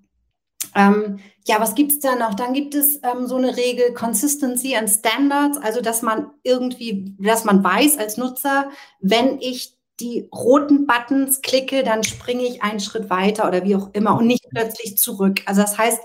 [0.74, 2.32] Ähm, ja, was gibt es da noch?
[2.32, 7.44] Dann gibt es ähm, so eine Regel Consistency and Standards, also dass man irgendwie, dass
[7.44, 13.08] man weiß als Nutzer, wenn ich die roten Buttons klicke, dann springe ich einen Schritt
[13.08, 15.40] weiter oder wie auch immer und nicht plötzlich zurück.
[15.46, 16.00] Also das heißt,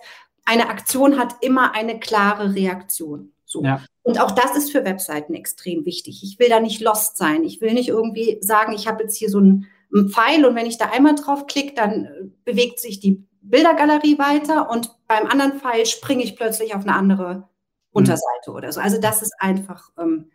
[0.46, 3.34] eine Aktion hat immer eine klare Reaktion.
[3.44, 3.64] So.
[3.64, 3.82] Ja.
[4.04, 6.22] Und auch das ist für Webseiten extrem wichtig.
[6.24, 7.44] Ich will da nicht lost sein.
[7.44, 10.66] Ich will nicht irgendwie sagen, ich habe jetzt hier so einen, einen Pfeil und wenn
[10.66, 12.10] ich da einmal drauf klicke, dann äh,
[12.46, 17.36] bewegt sich die Bildergalerie weiter und beim anderen Pfeil springe ich plötzlich auf eine andere
[17.36, 17.44] mhm.
[17.92, 18.56] Unterseite mhm.
[18.56, 18.80] oder so.
[18.80, 20.30] Also das ist einfach ähm,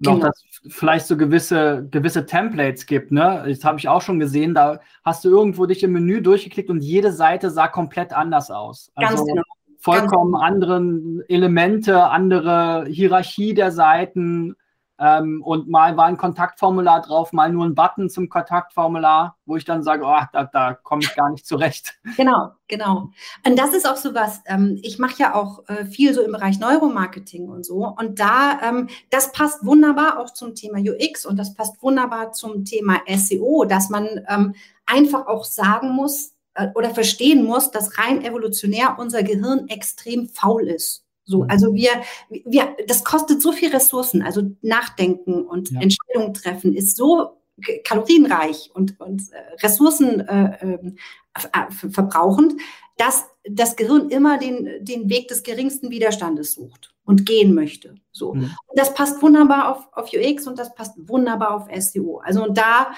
[0.00, 0.26] noch, genau.
[0.26, 3.12] dass vielleicht so gewisse, gewisse Templates gibt.
[3.12, 3.44] Ne?
[3.46, 4.54] Das habe ich auch schon gesehen.
[4.54, 8.90] Da hast du irgendwo dich im Menü durchgeklickt und jede Seite sah komplett anders aus.
[8.94, 9.42] Also Ganz genau.
[9.78, 14.56] vollkommen Ganz andere Elemente, andere Hierarchie der Seiten.
[14.96, 19.64] Ähm, und mal war ein Kontaktformular drauf, mal nur ein Button zum Kontaktformular, wo ich
[19.64, 21.94] dann sage, oh, da, da komme ich gar nicht zurecht.
[22.16, 23.10] Genau, genau.
[23.44, 26.30] Und das ist auch so was, ähm, ich mache ja auch äh, viel so im
[26.30, 27.86] Bereich Neuromarketing und so.
[27.86, 32.64] Und da, ähm, das passt wunderbar auch zum Thema UX und das passt wunderbar zum
[32.64, 34.54] Thema SEO, dass man ähm,
[34.86, 40.68] einfach auch sagen muss äh, oder verstehen muss, dass rein evolutionär unser Gehirn extrem faul
[40.68, 41.03] ist.
[41.24, 41.50] So, mhm.
[41.50, 41.90] also wir,
[42.28, 44.22] wir, das kostet so viel Ressourcen.
[44.22, 45.80] Also Nachdenken und ja.
[45.80, 47.38] Entscheidungen treffen ist so
[47.84, 50.96] kalorienreich und, und äh, Ressourcen äh, ähm,
[51.34, 52.54] äh, verbrauchend,
[52.96, 57.96] dass das Gehirn immer den, den Weg des geringsten Widerstandes sucht und gehen möchte.
[58.12, 58.34] So.
[58.34, 58.54] Mhm.
[58.66, 62.18] Und das passt wunderbar auf, auf UX und das passt wunderbar auf SEO.
[62.18, 62.92] Also und da,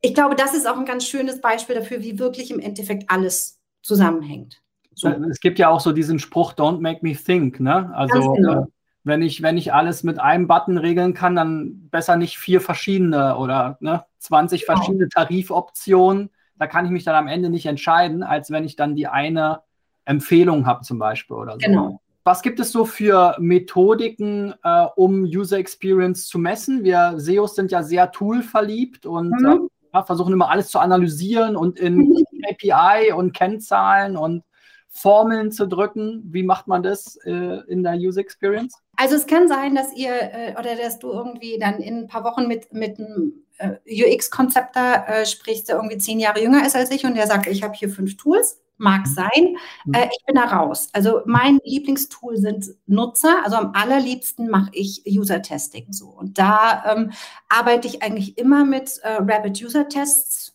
[0.00, 3.60] ich glaube, das ist auch ein ganz schönes Beispiel dafür, wie wirklich im Endeffekt alles
[3.82, 4.62] zusammenhängt.
[4.94, 5.08] So.
[5.08, 7.90] Es gibt ja auch so diesen Spruch, don't make me think, ne?
[7.94, 8.62] Also genau.
[8.62, 8.66] äh,
[9.04, 13.36] wenn ich, wenn ich alles mit einem Button regeln kann, dann besser nicht vier verschiedene
[13.36, 14.76] oder ne, 20 genau.
[14.76, 16.30] verschiedene Tarifoptionen.
[16.58, 19.62] Da kann ich mich dann am Ende nicht entscheiden, als wenn ich dann die eine
[20.04, 21.58] Empfehlung habe, zum Beispiel oder so.
[21.58, 22.00] Genau.
[22.24, 26.84] Was gibt es so für Methodiken, äh, um User Experience zu messen?
[26.84, 29.68] Wir SEOs sind ja sehr toolverliebt und mhm.
[29.92, 32.24] äh, versuchen immer alles zu analysieren und in mhm.
[32.48, 34.44] API und Kennzahlen und
[34.92, 36.22] Formeln zu drücken.
[36.26, 38.74] Wie macht man das äh, in der User Experience?
[38.96, 42.24] Also es kann sein, dass ihr äh, oder dass du irgendwie dann in ein paar
[42.24, 46.90] Wochen mit, mit einem äh, UX-Konzepter äh, sprichst, der irgendwie zehn Jahre jünger ist als
[46.90, 48.58] ich und der sagt, ich habe hier fünf Tools.
[48.76, 49.14] Mag mhm.
[49.14, 49.56] sein.
[49.86, 49.94] Mhm.
[49.94, 50.88] Äh, ich bin da raus.
[50.92, 53.42] Also mein Lieblingstool sind Nutzer.
[53.44, 56.08] Also am allerliebsten mache ich User-Testing so.
[56.08, 57.12] Und da ähm,
[57.48, 60.52] arbeite ich eigentlich immer mit äh, Rapid User Tests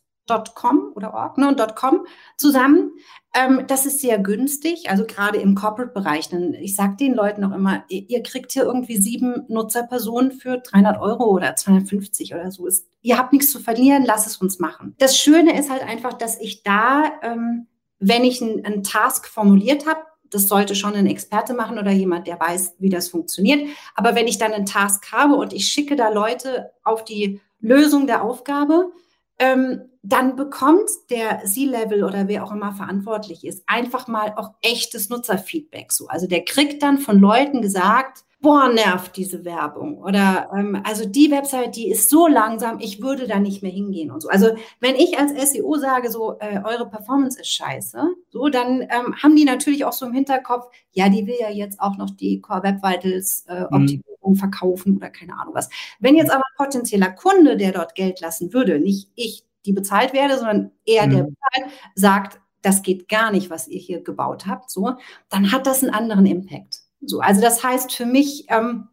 [0.55, 2.05] .com oder org ne, und .com
[2.37, 2.91] zusammen.
[3.37, 6.29] Ähm, das ist sehr günstig, also gerade im Corporate-Bereich.
[6.59, 10.99] Ich sage den Leuten auch immer, ihr, ihr, kriegt hier irgendwie sieben Nutzerpersonen für 300
[10.99, 12.65] Euro oder 250 oder so.
[12.65, 14.95] Ist, ihr habt nichts zu verlieren, lasst es uns machen.
[14.97, 17.67] Das Schöne ist halt einfach, dass ich da, ähm,
[17.99, 19.99] wenn ich einen Task formuliert habe,
[20.31, 23.69] das sollte schon ein Experte machen oder jemand, der weiß, wie das funktioniert.
[23.93, 28.07] Aber wenn ich dann einen Task habe und ich schicke da Leute auf die Lösung
[28.07, 28.91] der Aufgabe,
[29.39, 35.09] ähm, dann bekommt der C-Level oder wer auch immer verantwortlich ist, einfach mal auch echtes
[35.09, 35.91] Nutzerfeedback.
[35.91, 36.07] So.
[36.07, 39.97] Also der kriegt dann von Leuten gesagt, boah, nervt diese Werbung.
[39.97, 44.11] Oder ähm, also die Website, die ist so langsam, ich würde da nicht mehr hingehen
[44.11, 44.29] und so.
[44.29, 49.15] Also wenn ich als SEO sage, so äh, eure Performance ist scheiße, so, dann ähm,
[49.21, 52.39] haben die natürlich auch so im Hinterkopf, ja, die will ja jetzt auch noch die
[52.41, 53.65] Core Web Vitals äh, mhm.
[53.65, 54.35] Optimierung mhm.
[54.35, 55.69] verkaufen oder keine Ahnung was.
[55.99, 60.13] Wenn jetzt aber ein potenzieller Kunde, der dort Geld lassen würde, nicht ich, die bezahlt
[60.13, 61.35] werde, sondern er, der mhm.
[61.35, 64.95] bezahlt, sagt, das geht gar nicht, was ihr hier gebaut habt, so,
[65.29, 66.86] dann hat das einen anderen Impact.
[67.01, 68.87] So, also das heißt für mich, ähm,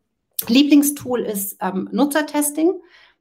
[0.48, 2.74] Lieblingstool ist ähm, Nutzertesting.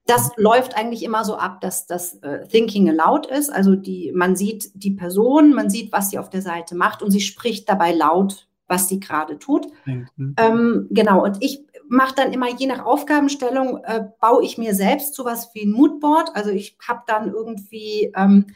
[0.06, 3.50] Das läuft eigentlich immer so ab, dass das äh, Thinking Aloud ist.
[3.50, 7.12] Also die, man sieht die Person, man sieht, was sie auf der Seite macht und
[7.12, 9.68] sie spricht dabei laut, was sie gerade tut.
[9.86, 10.36] Mhm.
[10.38, 15.14] Ähm, genau, und ich mache dann immer je nach Aufgabenstellung, äh, baue ich mir selbst
[15.14, 16.36] sowas wie ein Moodboard.
[16.36, 18.48] Also ich habe dann irgendwie ähm,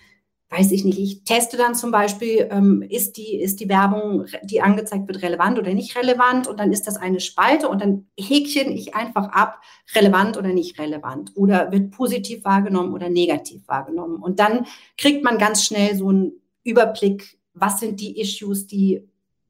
[0.49, 4.61] weiß ich nicht, ich teste dann zum Beispiel, ähm, ist, die, ist die Werbung, die
[4.61, 8.71] angezeigt wird, relevant oder nicht relevant und dann ist das eine Spalte und dann häkchen
[8.71, 9.61] ich einfach ab,
[9.93, 14.21] relevant oder nicht relevant oder wird positiv wahrgenommen oder negativ wahrgenommen.
[14.21, 14.65] Und dann
[14.97, 19.05] kriegt man ganz schnell so einen Überblick, was sind die Issues, die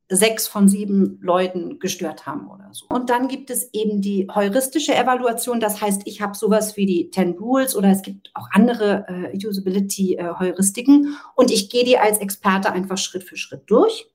[0.10, 2.86] sechs von sieben Leuten gestört haben oder so.
[2.90, 5.60] Und dann gibt es eben die heuristische Evaluation.
[5.60, 9.46] Das heißt, ich habe sowas wie die 10 Rules oder es gibt auch andere äh,
[9.46, 14.10] Usability-Heuristiken äh, und ich gehe die als Experte einfach Schritt für Schritt durch.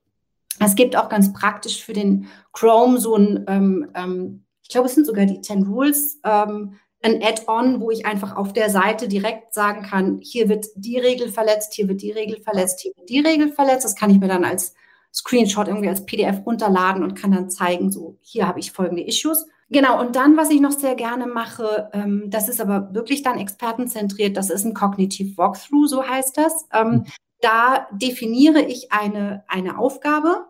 [0.60, 4.94] Es gibt auch ganz praktisch für den Chrome so ein, ähm, ähm, ich glaube, es
[4.94, 9.52] sind sogar die 10 Rules, ähm, ein Add-on, wo ich einfach auf der Seite direkt
[9.52, 13.20] sagen kann, hier wird die Regel verletzt, hier wird die Regel verletzt, hier wird die
[13.20, 13.84] Regel verletzt.
[13.84, 14.74] Das kann ich mir dann als
[15.12, 19.46] Screenshot irgendwie als PDF runterladen und kann dann zeigen, so hier habe ich folgende Issues.
[19.68, 23.38] Genau, und dann, was ich noch sehr gerne mache, ähm, das ist aber wirklich dann
[23.38, 26.66] expertenzentriert, das ist ein Cognitive Walkthrough, so heißt das.
[26.72, 27.04] Ähm, mhm.
[27.40, 30.46] Da definiere ich eine, eine Aufgabe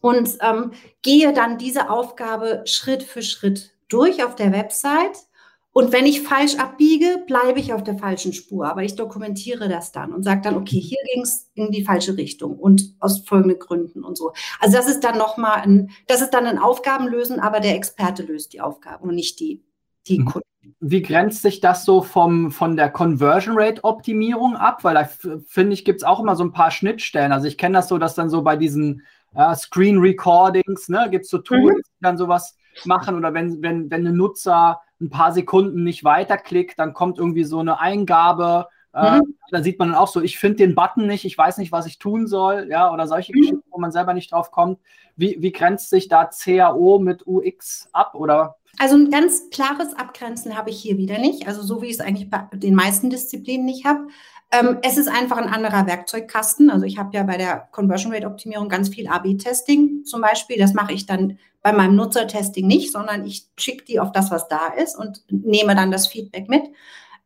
[0.00, 5.27] und ähm, gehe dann diese Aufgabe Schritt für Schritt durch auf der Website
[5.72, 8.68] und wenn ich falsch abbiege, bleibe ich auf der falschen Spur.
[8.68, 12.16] Aber ich dokumentiere das dann und sage dann, okay, hier ging es in die falsche
[12.16, 14.32] Richtung und aus folgenden Gründen und so.
[14.60, 18.54] Also das ist dann nochmal ein, das ist dann ein Aufgabenlösen, aber der Experte löst
[18.54, 19.62] die Aufgabe und nicht die,
[20.08, 20.24] die mhm.
[20.24, 20.48] Kunden.
[20.80, 24.82] Wie grenzt sich das so vom, von der Conversion Rate Optimierung ab?
[24.82, 25.08] Weil da
[25.46, 27.32] finde ich, gibt es auch immer so ein paar Schnittstellen.
[27.32, 29.02] Also ich kenne das so, dass dann so bei diesen
[29.34, 31.82] äh, Screen Recordings, ne, gibt es so Tools, mhm.
[31.82, 36.78] die dann sowas machen oder wenn, wenn, wenn ein Nutzer ein paar Sekunden nicht weiterklickt,
[36.78, 38.68] dann kommt irgendwie so eine Eingabe.
[38.94, 39.34] Äh, mhm.
[39.50, 41.86] da sieht man dann auch so, ich finde den Button nicht, ich weiß nicht, was
[41.86, 43.40] ich tun soll, ja, oder solche mhm.
[43.40, 44.78] Geschichten, wo man selber nicht drauf kommt.
[45.16, 50.56] Wie, wie grenzt sich da CAO mit UX ab oder also ein ganz klares Abgrenzen
[50.56, 51.48] habe ich hier wieder nicht.
[51.48, 54.06] Also so wie ich es eigentlich bei den meisten Disziplinen nicht habe.
[54.50, 56.70] Ähm, es ist einfach ein anderer Werkzeugkasten.
[56.70, 60.58] Also ich habe ja bei der Conversion Rate Optimierung ganz viel AB-Testing zum Beispiel.
[60.58, 64.48] Das mache ich dann bei meinem Nutzertesting nicht, sondern ich schicke die auf das, was
[64.48, 66.64] da ist und nehme dann das Feedback mit.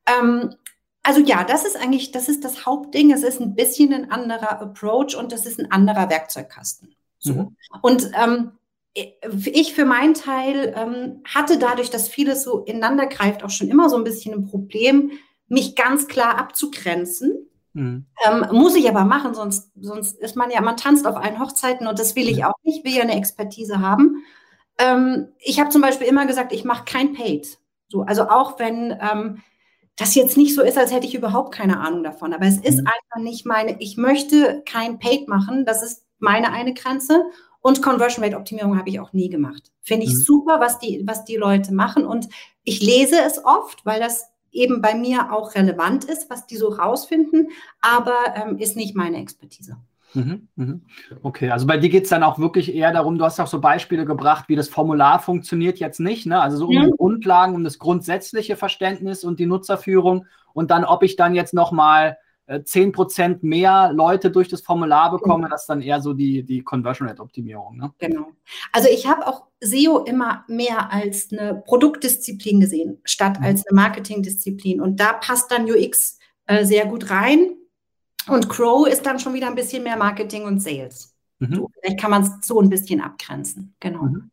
[0.06, 0.54] Ähm,
[1.02, 3.12] also ja, das ist eigentlich, das ist das Hauptding.
[3.12, 6.94] Es ist ein bisschen ein anderer Approach und das ist ein anderer Werkzeugkasten.
[7.18, 7.32] So.
[7.32, 7.56] Mhm.
[7.82, 8.52] Und ähm,
[8.94, 13.88] ich für meinen Teil ähm, hatte dadurch, dass vieles so ineinander greift, auch schon immer
[13.88, 15.12] so ein bisschen ein Problem,
[15.48, 17.48] mich ganz klar abzugrenzen.
[17.74, 18.06] Mhm.
[18.26, 21.86] Ähm, muss ich aber machen, sonst, sonst ist man ja, man tanzt auf allen Hochzeiten
[21.86, 24.24] und das will ich auch nicht, will ja eine Expertise haben.
[24.78, 27.58] Ähm, ich habe zum Beispiel immer gesagt, ich mache kein Paid.
[27.88, 29.42] So, also auch wenn ähm,
[29.96, 32.32] das jetzt nicht so ist, als hätte ich überhaupt keine Ahnung davon.
[32.32, 32.86] Aber es ist mhm.
[32.86, 37.24] einfach nicht meine, ich möchte kein Paid machen, das ist meine eine Grenze.
[37.60, 39.70] Und Conversion Rate Optimierung habe ich auch nie gemacht.
[39.82, 40.22] Finde ich mhm.
[40.22, 42.04] super, was die, was die Leute machen.
[42.04, 42.28] Und
[42.64, 46.68] ich lese es oft, weil das eben bei mir auch relevant ist, was die so
[46.68, 47.48] rausfinden,
[47.80, 49.76] aber ähm, ist nicht meine Expertise.
[50.14, 50.82] Mhm, mhm.
[51.22, 53.60] Okay, also bei dir geht es dann auch wirklich eher darum, du hast auch so
[53.60, 56.40] Beispiele gebracht, wie das Formular funktioniert jetzt nicht, ne?
[56.40, 56.84] Also so um ja.
[56.84, 61.54] die Grundlagen, um das grundsätzliche Verständnis und die Nutzerführung und dann, ob ich dann jetzt
[61.54, 66.42] nochmal 10% äh, mehr Leute durch das Formular bekomme, das ist dann eher so die,
[66.42, 67.76] die Conversion Rate Optimierung.
[67.76, 67.92] Ne?
[67.98, 68.26] Genau.
[68.72, 73.46] Also ich habe auch SEO immer mehr als eine Produktdisziplin gesehen, statt mhm.
[73.46, 74.80] als eine Marketingdisziplin.
[74.80, 77.56] Und da passt dann UX äh, sehr gut rein.
[78.28, 81.14] Und Crow ist dann schon wieder ein bisschen mehr Marketing und Sales.
[81.38, 81.54] Mhm.
[81.54, 83.74] So, vielleicht kann man es so ein bisschen abgrenzen.
[83.80, 84.02] Genau.
[84.02, 84.30] Mhm.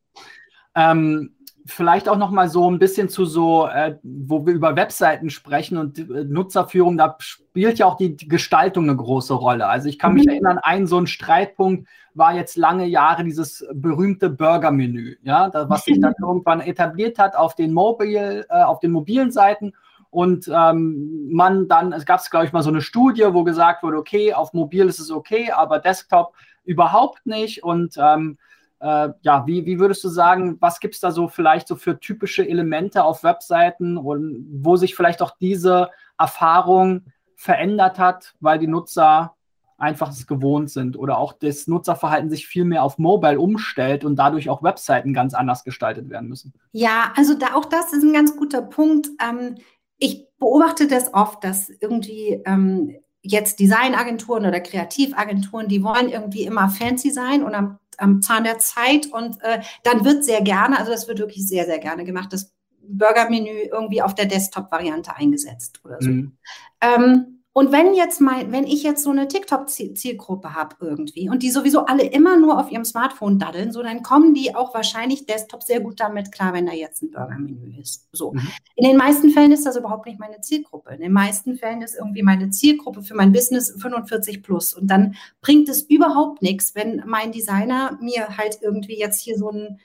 [0.76, 1.36] Ähm,
[1.72, 5.78] vielleicht auch noch mal so ein bisschen zu so, äh, wo wir über Webseiten sprechen
[5.78, 9.68] und äh, Nutzerführung, da spielt ja auch die, die, Gestaltung eine große Rolle.
[9.68, 10.32] Also ich kann mich mhm.
[10.32, 15.86] erinnern, ein so ein Streitpunkt war jetzt lange Jahre dieses berühmte Burger-Menü, ja, das, was
[15.86, 19.74] sich dann irgendwann etabliert hat auf den Mobil, äh, auf den mobilen Seiten
[20.10, 23.84] und ähm, man dann, es gab es glaube ich mal so eine Studie, wo gesagt
[23.84, 28.38] wurde, okay, auf mobil ist es okay, aber Desktop überhaupt nicht und ähm,
[28.80, 32.00] äh, ja, wie, wie würdest du sagen, was gibt es da so vielleicht so für
[32.00, 38.68] typische Elemente auf Webseiten und wo sich vielleicht auch diese Erfahrung verändert hat, weil die
[38.68, 39.36] Nutzer
[39.78, 44.18] einfach es gewohnt sind oder auch das Nutzerverhalten sich viel mehr auf Mobile umstellt und
[44.18, 46.54] dadurch auch Webseiten ganz anders gestaltet werden müssen.
[46.74, 49.08] Ja, also da auch das ist ein ganz guter Punkt.
[49.22, 49.56] Ähm,
[49.98, 56.70] ich beobachte das oft, dass irgendwie ähm, jetzt Designagenturen oder Kreativagenturen, die wollen irgendwie immer
[56.70, 60.92] fancy sein und am, am Zahn der Zeit und äh, dann wird sehr gerne, also
[60.92, 65.98] das wird wirklich sehr, sehr gerne gemacht, das Burger-Menü irgendwie auf der Desktop-Variante eingesetzt oder
[66.00, 66.10] so.
[66.10, 66.38] Mhm.
[66.82, 71.50] Ähm, und wenn jetzt mein, wenn ich jetzt so eine TikTok-Zielgruppe habe irgendwie und die
[71.50, 75.64] sowieso alle immer nur auf ihrem Smartphone daddeln, so dann kommen die auch wahrscheinlich Desktop
[75.64, 78.08] sehr gut damit klar, wenn da jetzt ein Burger-Menü ist.
[78.12, 78.34] So.
[78.34, 78.48] Mhm.
[78.76, 80.94] In den meisten Fällen ist das überhaupt nicht meine Zielgruppe.
[80.94, 84.76] In den meisten Fällen ist irgendwie meine Zielgruppe für mein Business 45 plus.
[84.76, 89.50] Und dann bringt es überhaupt nichts, wenn mein Designer mir halt irgendwie jetzt hier so
[89.50, 89.80] ein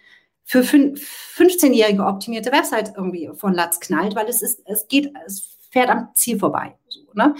[0.45, 5.89] für 15-jährige optimierte Website irgendwie von Latz knallt, weil es ist, es geht, es fährt
[5.89, 6.77] am Ziel vorbei.
[7.15, 7.35] Ne?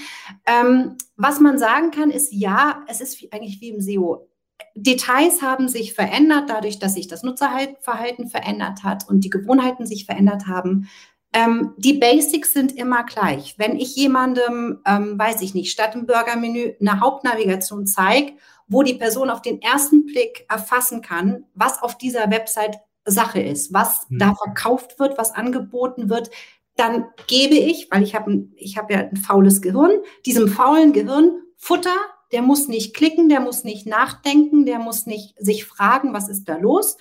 [0.47, 4.29] ähm, was man sagen kann, ist ja, es ist eigentlich wie im SEO.
[4.75, 10.07] Details haben sich verändert, dadurch, dass sich das Nutzerverhalten verändert hat und die Gewohnheiten sich
[10.07, 10.89] verändert haben.
[11.33, 13.55] Ähm, die Basics sind immer gleich.
[13.59, 18.35] Wenn ich jemandem, ähm, weiß ich nicht, statt im Burgermenü eine Hauptnavigation zeige,
[18.69, 23.73] wo die Person auf den ersten Blick erfassen kann, was auf dieser Website Sache ist,
[23.73, 24.19] was mhm.
[24.19, 26.31] da verkauft wird, was angeboten wird,
[26.77, 29.93] dann gebe ich, weil ich habe ich hab ja ein faules Gehirn,
[30.27, 31.97] diesem faulen Gehirn Futter,
[32.33, 36.49] der muss nicht klicken, der muss nicht nachdenken, der muss nicht sich fragen, was ist
[36.49, 36.97] da los.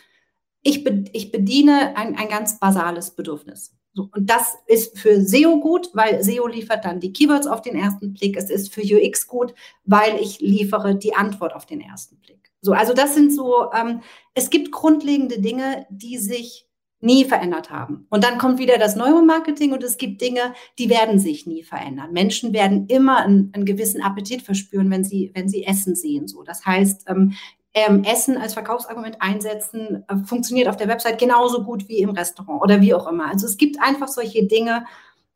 [0.62, 3.75] Ich, be, ich bediene ein, ein ganz basales Bedürfnis.
[3.95, 7.75] So, und das ist für SEO gut, weil SEO liefert dann die Keywords auf den
[7.75, 8.38] ersten Blick.
[8.38, 9.53] Es ist für UX gut,
[9.86, 12.51] weil ich liefere die Antwort auf den ersten Blick.
[12.62, 14.01] So, also das sind so, ähm,
[14.33, 16.67] es gibt grundlegende Dinge, die sich
[17.03, 18.07] nie verändert haben.
[18.09, 22.13] Und dann kommt wieder das Neuromarketing und es gibt Dinge, die werden sich nie verändern.
[22.13, 26.28] Menschen werden immer einen, einen gewissen Appetit verspüren, wenn sie, wenn sie Essen sehen.
[26.28, 27.34] So, das heißt, ähm,
[27.73, 32.61] ähm, Essen als Verkaufsargument einsetzen äh, funktioniert auf der Website genauso gut wie im Restaurant
[32.61, 33.30] oder wie auch immer.
[33.30, 34.86] Also es gibt einfach solche Dinge,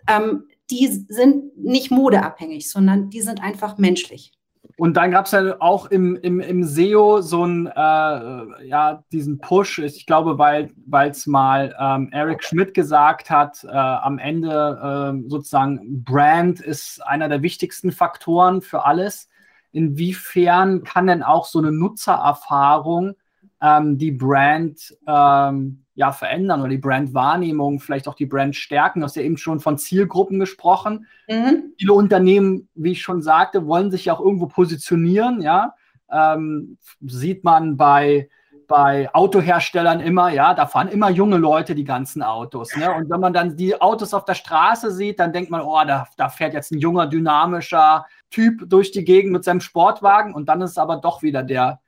[0.08, 4.37] ähm, die sind nicht modeabhängig, sondern die sind einfach menschlich.
[4.80, 9.40] Und dann gab es ja auch im, im, im SEO so einen, äh, ja, diesen
[9.40, 10.70] Push, ich glaube, weil
[11.10, 17.28] es mal ähm, Eric Schmidt gesagt hat, äh, am Ende äh, sozusagen Brand ist einer
[17.28, 19.30] der wichtigsten Faktoren für alles.
[19.72, 23.16] Inwiefern kann denn auch so eine Nutzererfahrung
[23.60, 29.00] ähm, die Brand ähm, ja, verändern oder die Brandwahrnehmung, vielleicht auch die Brand stärken.
[29.00, 31.08] Du hast ja eben schon von Zielgruppen gesprochen.
[31.28, 31.74] Mhm.
[31.80, 35.42] Viele Unternehmen, wie ich schon sagte, wollen sich ja auch irgendwo positionieren.
[35.42, 35.74] Ja,
[36.12, 38.30] ähm, sieht man bei
[38.68, 42.76] bei Autoherstellern immer, ja, da fahren immer junge Leute die ganzen Autos.
[42.76, 42.94] Ne?
[42.94, 46.06] Und wenn man dann die Autos auf der Straße sieht, dann denkt man, oh, da,
[46.18, 50.62] da fährt jetzt ein junger, dynamischer Typ durch die Gegend mit seinem Sportwagen und dann
[50.62, 51.80] ist es aber doch wieder der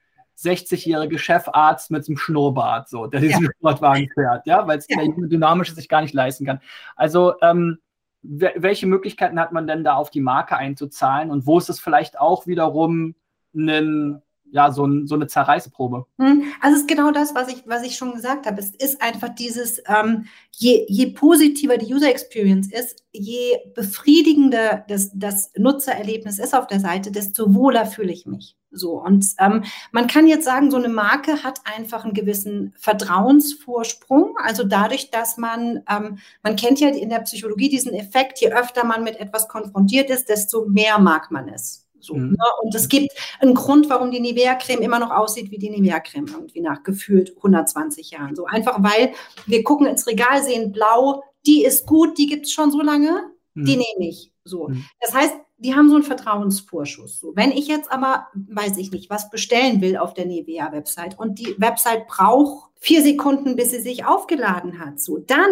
[0.41, 3.49] 60-jährige Chefarzt mit einem Schnurrbart, so, der diesen ja.
[3.57, 4.97] Sportwagen fährt, ja, weil es ja.
[4.97, 6.61] der Dynamische sich gar nicht leisten kann.
[6.95, 7.79] Also, ähm,
[8.21, 12.19] welche Möglichkeiten hat man denn da auf die Marke einzuzahlen und wo ist es vielleicht
[12.19, 13.15] auch wiederum
[13.55, 14.21] ein
[14.51, 16.05] ja, so, ein, so eine Zerreißprobe.
[16.17, 18.59] Hm, also es ist genau das, was ich, was ich schon gesagt habe.
[18.59, 25.11] Es ist einfach dieses, ähm, je, je positiver die User Experience ist, je befriedigender das,
[25.13, 28.55] das Nutzererlebnis ist auf der Seite, desto wohler fühle ich mich.
[28.71, 34.35] So, und ähm, man kann jetzt sagen, so eine Marke hat einfach einen gewissen Vertrauensvorsprung.
[34.43, 38.85] Also dadurch, dass man, ähm, man kennt ja in der Psychologie diesen Effekt, je öfter
[38.85, 41.88] man mit etwas konfrontiert ist, desto mehr mag man es.
[41.99, 42.31] So, mhm.
[42.31, 42.45] ne?
[42.63, 46.61] Und es gibt einen Grund, warum die Nivea-Creme immer noch aussieht wie die Nivea-Creme, irgendwie
[46.61, 48.35] nach gefühlt 120 Jahren.
[48.35, 49.13] So einfach, weil
[49.45, 53.31] wir gucken ins Regal, sehen blau, die ist gut, die gibt es schon so lange,
[53.53, 53.65] mhm.
[53.65, 54.31] die nehme ich.
[54.43, 54.69] So.
[54.69, 54.85] Mhm.
[54.99, 57.19] Das heißt, die haben so einen Vertrauensvorschuss.
[57.19, 57.33] So.
[57.35, 61.55] Wenn ich jetzt aber, weiß ich nicht, was bestellen will auf der Nivea-Website und die
[61.57, 65.51] Website braucht vier Sekunden, bis sie sich aufgeladen hat, so, dann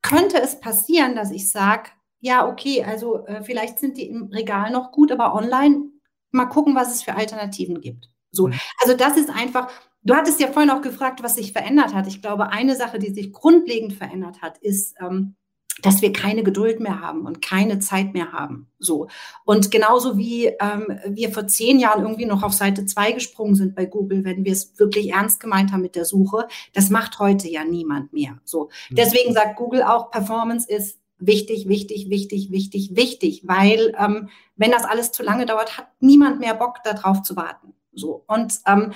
[0.00, 1.90] könnte es passieren, dass ich sage,
[2.22, 5.90] ja, okay, also äh, vielleicht sind die im Regal noch gut, aber online
[6.30, 8.08] mal gucken, was es für Alternativen gibt.
[8.30, 8.54] So, mhm.
[8.80, 9.68] also das ist einfach,
[10.04, 12.06] du hattest ja vorhin auch gefragt, was sich verändert hat.
[12.06, 15.34] Ich glaube, eine Sache, die sich grundlegend verändert hat, ist, ähm,
[15.82, 18.70] dass wir keine Geduld mehr haben und keine Zeit mehr haben.
[18.78, 19.08] So.
[19.44, 23.74] Und genauso wie ähm, wir vor zehn Jahren irgendwie noch auf Seite zwei gesprungen sind
[23.74, 27.48] bei Google, wenn wir es wirklich ernst gemeint haben mit der Suche, das macht heute
[27.48, 28.38] ja niemand mehr.
[28.44, 28.70] So.
[28.90, 28.94] Mhm.
[28.94, 34.84] Deswegen sagt Google auch, Performance ist wichtig, wichtig, wichtig, wichtig, wichtig, weil ähm, wenn das
[34.84, 37.74] alles zu lange dauert, hat niemand mehr Bock darauf zu warten.
[37.92, 38.92] So und ähm,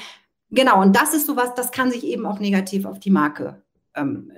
[0.51, 3.63] genau und das ist sowas, das kann sich eben auch negativ auf die Marke
[3.95, 4.33] ähm,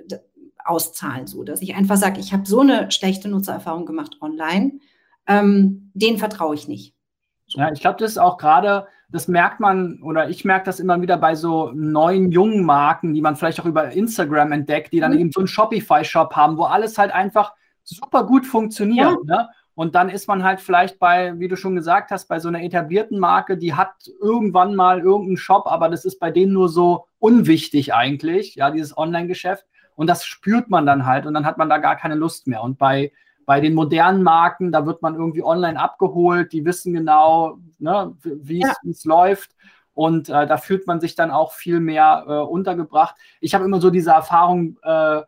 [0.63, 4.79] auszahlen, so dass ich einfach sage, ich habe so eine schlechte Nutzererfahrung gemacht online,
[5.27, 6.93] ähm, den vertraue ich nicht.
[7.47, 11.01] Ja, ich glaube, das ist auch gerade, das merkt man oder ich merke das immer
[11.01, 15.13] wieder bei so neuen jungen Marken, die man vielleicht auch über Instagram entdeckt, die dann
[15.13, 15.19] mhm.
[15.19, 17.53] eben so einen Shopify-Shop haben, wo alles halt einfach
[17.89, 19.17] super gut funktioniert.
[19.25, 19.37] Ja.
[19.37, 19.49] Ne?
[19.75, 22.61] Und dann ist man halt vielleicht bei, wie du schon gesagt hast, bei so einer
[22.61, 27.05] etablierten Marke, die hat irgendwann mal irgendeinen Shop, aber das ist bei denen nur so
[27.17, 29.65] unwichtig eigentlich, ja, dieses Online-Geschäft.
[29.95, 32.61] Und das spürt man dann halt und dann hat man da gar keine Lust mehr.
[32.61, 33.13] Und bei,
[33.45, 38.61] bei den modernen Marken, da wird man irgendwie online abgeholt, die wissen genau, ne, wie
[38.61, 39.09] es ja.
[39.09, 39.55] läuft.
[39.93, 43.15] Und äh, da fühlt man sich dann auch viel mehr äh, untergebracht.
[43.39, 45.21] Ich habe immer so diese Erfahrung, äh,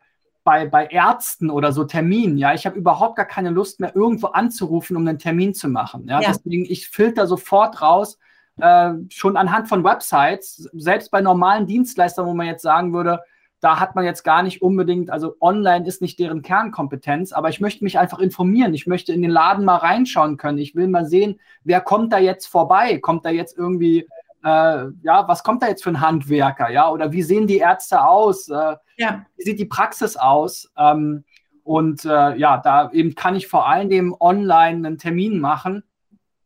[0.44, 4.28] bei, bei Ärzten oder so Terminen, ja, ich habe überhaupt gar keine Lust mehr, irgendwo
[4.28, 6.06] anzurufen, um einen Termin zu machen.
[6.08, 6.28] Ja, ja.
[6.28, 8.18] deswegen, ich filter sofort raus,
[8.60, 13.20] äh, schon anhand von Websites, selbst bei normalen Dienstleistern, wo man jetzt sagen würde,
[13.62, 17.60] da hat man jetzt gar nicht unbedingt, also online ist nicht deren Kernkompetenz, aber ich
[17.60, 18.74] möchte mich einfach informieren.
[18.74, 20.58] Ich möchte in den Laden mal reinschauen können.
[20.58, 22.98] Ich will mal sehen, wer kommt da jetzt vorbei?
[22.98, 24.08] Kommt da jetzt irgendwie
[24.44, 28.04] äh, ja, was kommt da jetzt für ein Handwerker, ja, oder wie sehen die Ärzte
[28.04, 29.24] aus, äh, ja.
[29.36, 30.70] wie sieht die Praxis aus?
[30.76, 31.24] Ähm,
[31.64, 35.84] und äh, ja, da eben kann ich vor allen Dingen online einen Termin machen.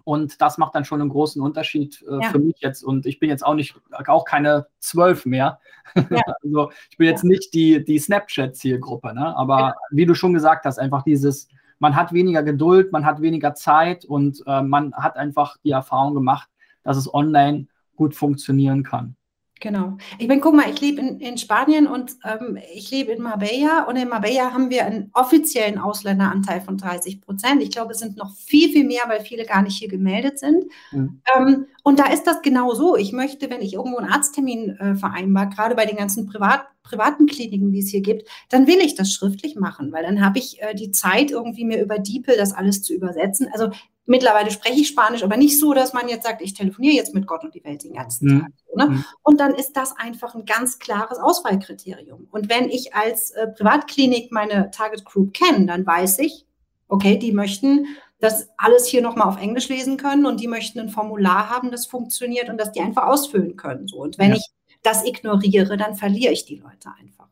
[0.05, 2.31] Und das macht dann schon einen großen Unterschied äh, ja.
[2.31, 2.85] für mich jetzt.
[2.85, 3.75] Und ich bin jetzt auch nicht,
[4.07, 5.59] auch keine zwölf mehr.
[5.97, 6.21] Ja.
[6.43, 9.37] also ich bin jetzt nicht die, die Snapchat-Zielgruppe, ne?
[9.37, 13.55] Aber wie du schon gesagt hast, einfach dieses, man hat weniger Geduld, man hat weniger
[13.55, 16.49] Zeit und äh, man hat einfach die Erfahrung gemacht,
[16.85, 17.67] dass es online
[17.97, 19.17] gut funktionieren kann.
[19.61, 19.97] Genau.
[20.19, 23.85] Ich meine, guck mal, ich lebe in, in Spanien und ähm, ich lebe in Marbella
[23.85, 27.63] und in Marbella haben wir einen offiziellen Ausländeranteil von 30 Prozent.
[27.63, 30.67] Ich glaube, es sind noch viel, viel mehr, weil viele gar nicht hier gemeldet sind.
[30.93, 31.23] Mhm.
[31.35, 32.97] Ähm, und da ist das genau so.
[32.97, 37.27] Ich möchte, wenn ich irgendwo einen Arzttermin äh, vereinbar, gerade bei den ganzen Privat privaten
[37.27, 40.63] Kliniken, die es hier gibt, dann will ich das schriftlich machen, weil dann habe ich
[40.63, 43.49] äh, die Zeit, irgendwie mir über DeepL das alles zu übersetzen.
[43.53, 43.71] Also
[44.07, 47.27] mittlerweile spreche ich Spanisch, aber nicht so, dass man jetzt sagt, ich telefoniere jetzt mit
[47.27, 48.41] Gott und die Welt den ganzen mhm.
[48.41, 48.51] Tag.
[48.75, 48.87] Ne?
[48.87, 49.05] Mhm.
[49.23, 52.29] Und dann ist das einfach ein ganz klares Auswahlkriterium.
[52.31, 56.47] Und wenn ich als äh, Privatklinik meine Target Group kenne, dann weiß ich,
[56.89, 57.87] okay, die möchten
[58.19, 61.87] das alles hier nochmal auf Englisch lesen können und die möchten ein Formular haben, das
[61.87, 63.89] funktioniert und das die einfach ausfüllen können.
[63.89, 63.99] So.
[63.99, 64.37] Und wenn ja.
[64.37, 64.47] ich
[64.83, 67.29] das ignoriere, dann verliere ich die Leute einfach.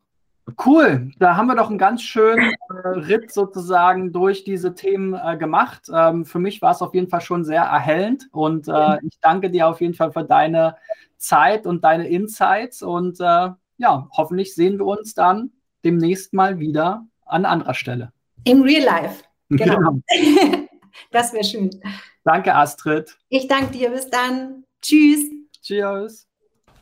[0.65, 5.39] Cool, da haben wir doch einen ganz schönen äh, Ritt sozusagen durch diese Themen äh,
[5.39, 5.89] gemacht.
[5.93, 9.51] Ähm, für mich war es auf jeden Fall schon sehr erhellend und äh, ich danke
[9.51, 10.77] dir auf jeden Fall für deine
[11.17, 15.51] Zeit und deine Insights und äh, ja, hoffentlich sehen wir uns dann
[15.85, 18.13] demnächst mal wieder an anderer Stelle.
[18.45, 19.25] Im Real Life.
[19.51, 19.77] Genau.
[19.77, 20.01] genau.
[21.13, 21.71] das wäre schön.
[22.25, 23.17] Danke, Astrid.
[23.29, 23.91] Ich danke dir.
[23.91, 24.65] Bis dann.
[24.81, 25.31] Tschüss.
[25.61, 26.27] Cheers.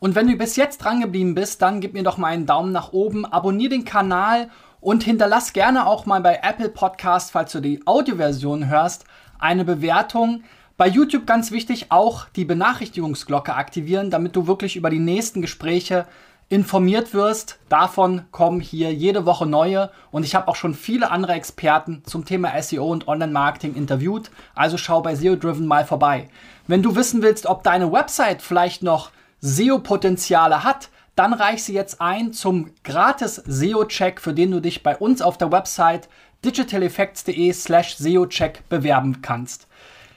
[0.03, 2.73] Und wenn du bis jetzt dran geblieben bist, dann gib mir doch mal einen Daumen
[2.73, 4.49] nach oben, abonniere den Kanal
[4.81, 9.05] und hinterlass gerne auch mal bei Apple Podcast, falls du die Audioversion hörst,
[9.39, 10.43] eine Bewertung.
[10.75, 16.05] Bei YouTube ganz wichtig auch die Benachrichtigungsglocke aktivieren, damit du wirklich über die nächsten Gespräche
[16.49, 17.59] informiert wirst.
[17.69, 22.25] Davon kommen hier jede Woche neue und ich habe auch schon viele andere Experten zum
[22.25, 24.31] Thema SEO und Online-Marketing interviewt.
[24.53, 26.27] Also schau bei SEO Driven mal vorbei.
[26.67, 29.09] Wenn du wissen willst, ob deine Website vielleicht noch
[29.43, 34.97] SEO-Potenziale hat, dann reich sie jetzt ein zum gratis SEO-Check, für den du dich bei
[34.97, 36.09] uns auf der Website
[36.45, 39.67] digitaleffects.de slash SEO-Check bewerben kannst.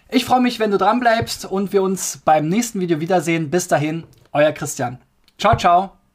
[0.08, 3.50] Ich freue mich, wenn du dran bleibst und wir uns beim nächsten Video wiedersehen.
[3.50, 4.98] Bis dahin, euer Christian.
[5.38, 6.05] Ciao, ciao.